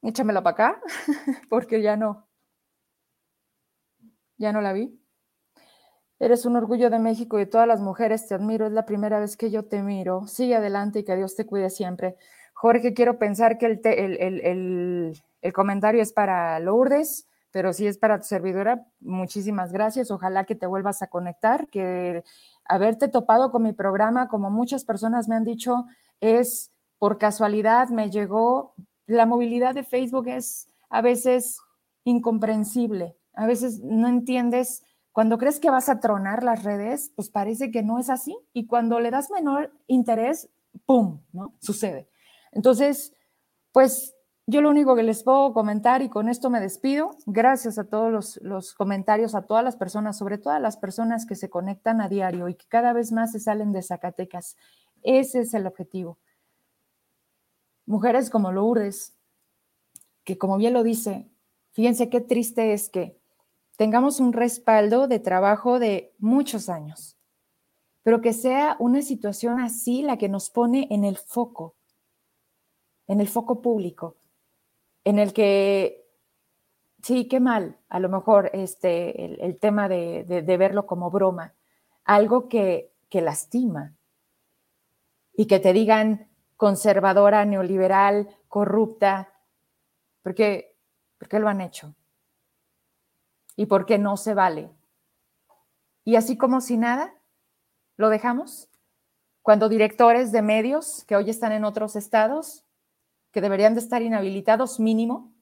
[0.00, 0.82] échamelo para acá,
[1.50, 2.26] porque ya no,
[4.38, 4.98] ya no la vi.
[6.18, 9.20] Eres un orgullo de México y de todas las mujeres, te admiro, es la primera
[9.20, 10.26] vez que yo te miro.
[10.26, 12.16] Sigue adelante y que Dios te cuide siempre.
[12.54, 18.20] Jorge, quiero pensar que el, el, el comentario es para Lourdes pero si es para
[18.20, 20.10] tu servidora, muchísimas gracias.
[20.10, 22.22] Ojalá que te vuelvas a conectar, que
[22.64, 25.86] haberte topado con mi programa, como muchas personas me han dicho,
[26.20, 28.74] es por casualidad, me llegó.
[29.06, 31.58] La movilidad de Facebook es a veces
[32.04, 34.82] incomprensible, a veces no entiendes
[35.12, 38.38] Cuando crees que vas a tronar las redes, pues parece que no es así.
[38.52, 40.48] Y cuando le das menor interés,
[40.86, 41.20] ¡pum!
[41.32, 41.52] ¿no?
[41.60, 42.08] Sucede.
[42.52, 43.12] Entonces,
[43.72, 44.14] pues
[44.50, 47.16] yo lo único que les puedo comentar y con esto me despido.
[47.24, 51.36] Gracias a todos los, comentarios, a todas las personas, sobre todo a las personas que
[51.36, 54.56] se conectan a diario y que cada vez más se salen de Zacatecas.
[55.02, 56.18] Ese es el objetivo.
[57.86, 59.16] Mujeres como Lourdes,
[60.24, 61.30] que como bien lo dice,
[61.70, 63.16] fíjense qué triste es que
[63.76, 67.16] tengamos un respaldo de trabajo de muchos años,
[68.02, 71.76] pero que sea una situación así la que nos pone en el foco,
[73.06, 74.16] en el foco público,
[75.04, 76.06] en el que,
[77.02, 80.24] sí, qué mal, a lo mejor este, el, tema de,
[80.58, 81.54] verlo como broma,
[82.04, 83.94] algo que, que lastima
[85.32, 89.32] y que te digan conservadora, neoliberal, corrupta,
[90.22, 90.76] porque,
[91.18, 91.94] porque lo han hecho
[93.56, 94.70] y por qué no se vale.
[96.04, 97.14] Y así como si nada,
[97.96, 98.68] lo dejamos.
[99.42, 102.64] Cuando directores de medios que hoy están en otros estados,
[103.32, 105.32] que deberían de estar inhabilitados mínimo,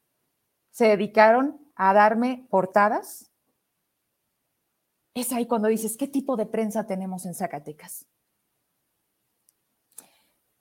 [0.70, 3.30] se dedicaron a darme portadas,
[5.14, 8.06] es ahí cuando dices, ¿qué tipo de prensa tenemos en Zacatecas?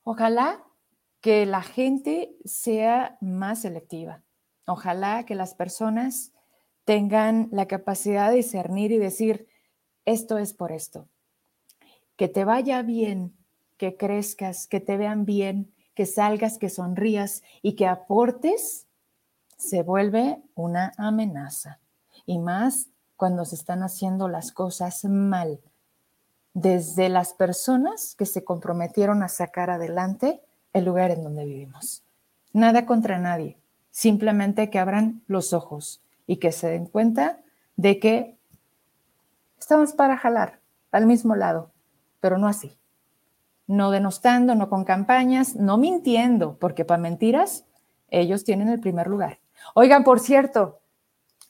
[0.03, 0.63] Ojalá
[1.21, 4.23] que la gente sea más selectiva.
[4.65, 6.33] Ojalá que las personas
[6.85, 9.47] tengan la capacidad de discernir y decir,
[10.05, 11.09] esto es por esto.
[12.15, 13.37] Que te vaya bien,
[13.77, 18.85] que crezcas, que te vean bien, que salgas, que sonrías y que aportes,
[19.57, 21.79] se vuelve una amenaza.
[22.27, 25.59] Y más cuando se están haciendo las cosas mal.
[26.53, 30.39] Desde las personas que se comprometieron a sacar adelante
[30.71, 32.03] el lugar en donde vivimos.
[32.53, 33.57] Nada contra nadie,
[33.89, 37.39] simplemente que abran los ojos y que se den cuenta
[37.75, 38.37] de que
[39.59, 40.59] estamos para jalar
[40.91, 41.71] al mismo lado,
[42.19, 42.77] pero no así.
[43.67, 47.65] No denostando, no con campañas, no mintiendo, porque para mentiras
[48.09, 49.39] ellos tienen el primer lugar.
[49.75, 50.79] Oigan, por cierto,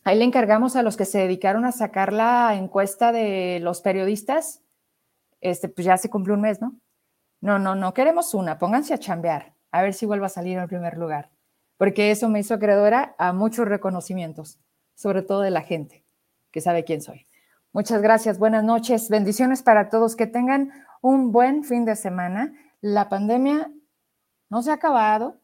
[0.03, 4.61] ahí le encargamos a los que se dedicaron a sacar la encuesta de los periodistas.
[5.39, 6.75] Este, pues ya se cumplió un mes, ¿no?
[7.39, 10.63] No, no, no queremos una, pónganse a chambear, a ver si vuelvo a salir en
[10.63, 11.29] el primer lugar,
[11.77, 14.59] porque eso me hizo acreedora a muchos reconocimientos
[14.97, 16.03] sobre todo de la gente
[16.51, 17.27] que sabe quién soy.
[17.71, 20.71] Muchas gracias, buenas noches, bendiciones para todos, que tengan
[21.01, 22.53] un buen fin de semana.
[22.81, 23.71] La pandemia
[24.49, 25.39] no se ha acabado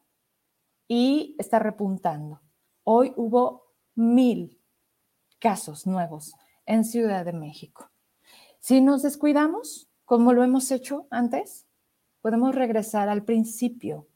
[0.88, 2.40] y está repuntando.
[2.82, 4.60] Hoy hubo mil
[5.38, 6.34] casos nuevos
[6.66, 7.90] en Ciudad de México.
[8.60, 11.66] Si nos descuidamos, como lo hemos hecho antes,
[12.22, 14.06] podemos regresar al principio.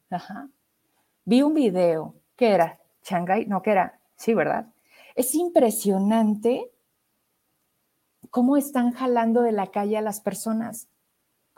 [1.25, 4.73] Vi un video que era Shanghai, no que era, sí, ¿verdad?
[5.15, 6.73] Es impresionante
[8.31, 10.89] cómo están jalando de la calle a las personas,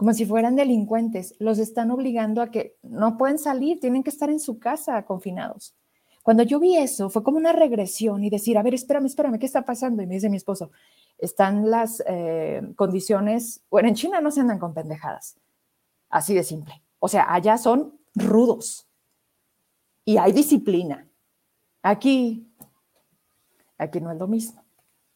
[0.01, 1.34] como si fueran delincuentes.
[1.40, 5.74] Los están obligando a que no pueden salir, tienen que estar en su casa confinados.
[6.22, 9.44] Cuando yo vi eso, fue como una regresión y decir, a ver, espérame, espérame, ¿qué
[9.44, 10.03] está pasando?
[10.03, 10.70] Y me dice mi esposo,
[11.18, 15.36] están las eh, condiciones, bueno, en China no se andan con pendejadas,
[16.09, 16.80] así de simple.
[16.98, 18.88] O sea, allá son rudos
[20.07, 21.07] y hay disciplina.
[21.82, 22.51] Aquí
[23.76, 24.64] aquí no es lo mismo,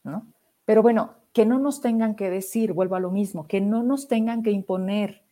[0.03, 0.27] ¿no?
[0.67, 4.07] Pero bueno, que no nos tengan que decir, vuelvo a lo mismo, que no nos
[4.07, 5.25] tengan que imponer,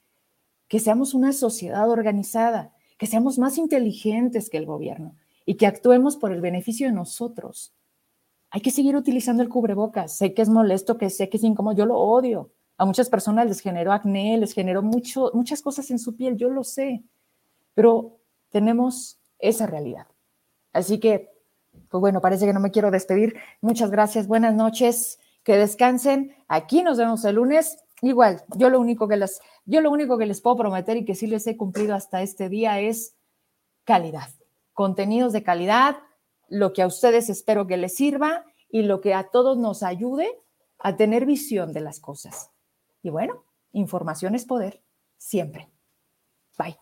[0.66, 5.14] que seamos una sociedad organizada, que seamos más inteligentes que el gobierno
[5.46, 7.72] y que actuemos por el beneficio de nosotros.
[8.50, 10.16] Hay que seguir utilizando el cubrebocas.
[10.16, 12.50] Sé que es molesto, que sé que es incómodo, yo lo odio.
[12.78, 16.50] A muchas personas les generó acné, les generó mucho, muchas cosas en su piel, yo
[16.50, 17.05] lo sé,
[17.74, 18.18] pero
[18.50, 20.09] tenemos esa realidad.
[20.72, 21.32] Así que
[21.88, 23.34] pues bueno, parece que no me quiero despedir.
[23.61, 26.34] Muchas gracias, buenas noches, que descansen.
[26.49, 27.78] Aquí nos vemos el lunes.
[28.01, 31.14] Igual, yo lo único que les, yo lo único que les puedo prometer y que
[31.14, 33.14] sí les he cumplido hasta este día es
[33.84, 34.28] calidad,
[34.72, 35.97] contenidos de calidad,
[36.49, 40.28] lo que a ustedes espero que les sirva y lo que a todos nos ayude
[40.78, 42.51] a tener visión de las cosas.
[43.03, 44.82] Y bueno, información es poder,
[45.16, 45.68] siempre.
[46.59, 46.76] Bye.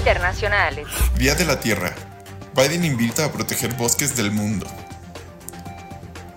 [0.00, 0.88] internacionales.
[1.18, 1.94] Día de la Tierra.
[2.60, 4.66] Biden invita a proteger bosques del mundo.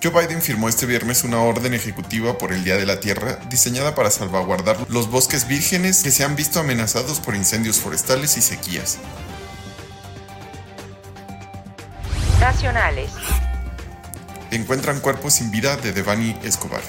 [0.01, 3.93] Joe Biden firmó este viernes una orden ejecutiva por el Día de la Tierra diseñada
[3.93, 8.99] para salvaguardar los bosques vírgenes que se han visto amenazados por incendios forestales y sequías.
[12.39, 13.11] Nacionales.
[14.51, 16.84] Encuentran cuerpos sin vida de Devani Escobar.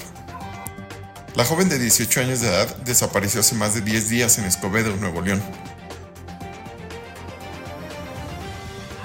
[1.35, 4.95] La joven de 18 años de edad desapareció hace más de 10 días en Escobedo,
[4.95, 5.43] Nuevo León.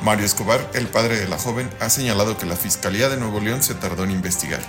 [0.02, 3.62] Mario Escobar, el padre de la joven, ha señalado que la Fiscalía de Nuevo León
[3.62, 4.60] se tardó en investigar.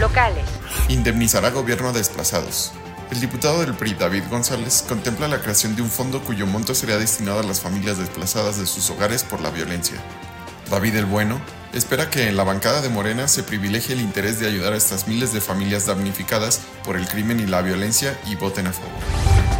[0.00, 0.44] Locales.
[0.88, 2.72] Indemnizará gobierno a desplazados.
[3.12, 6.98] El diputado del PRI, David González, contempla la creación de un fondo cuyo monto sería
[6.98, 9.98] destinado a las familias desplazadas de sus hogares por la violencia.
[10.70, 11.40] David el Bueno
[11.72, 15.06] espera que en la bancada de Morena se privilegie el interés de ayudar a estas
[15.06, 19.51] miles de familias damnificadas por el crimen y la violencia y voten a favor.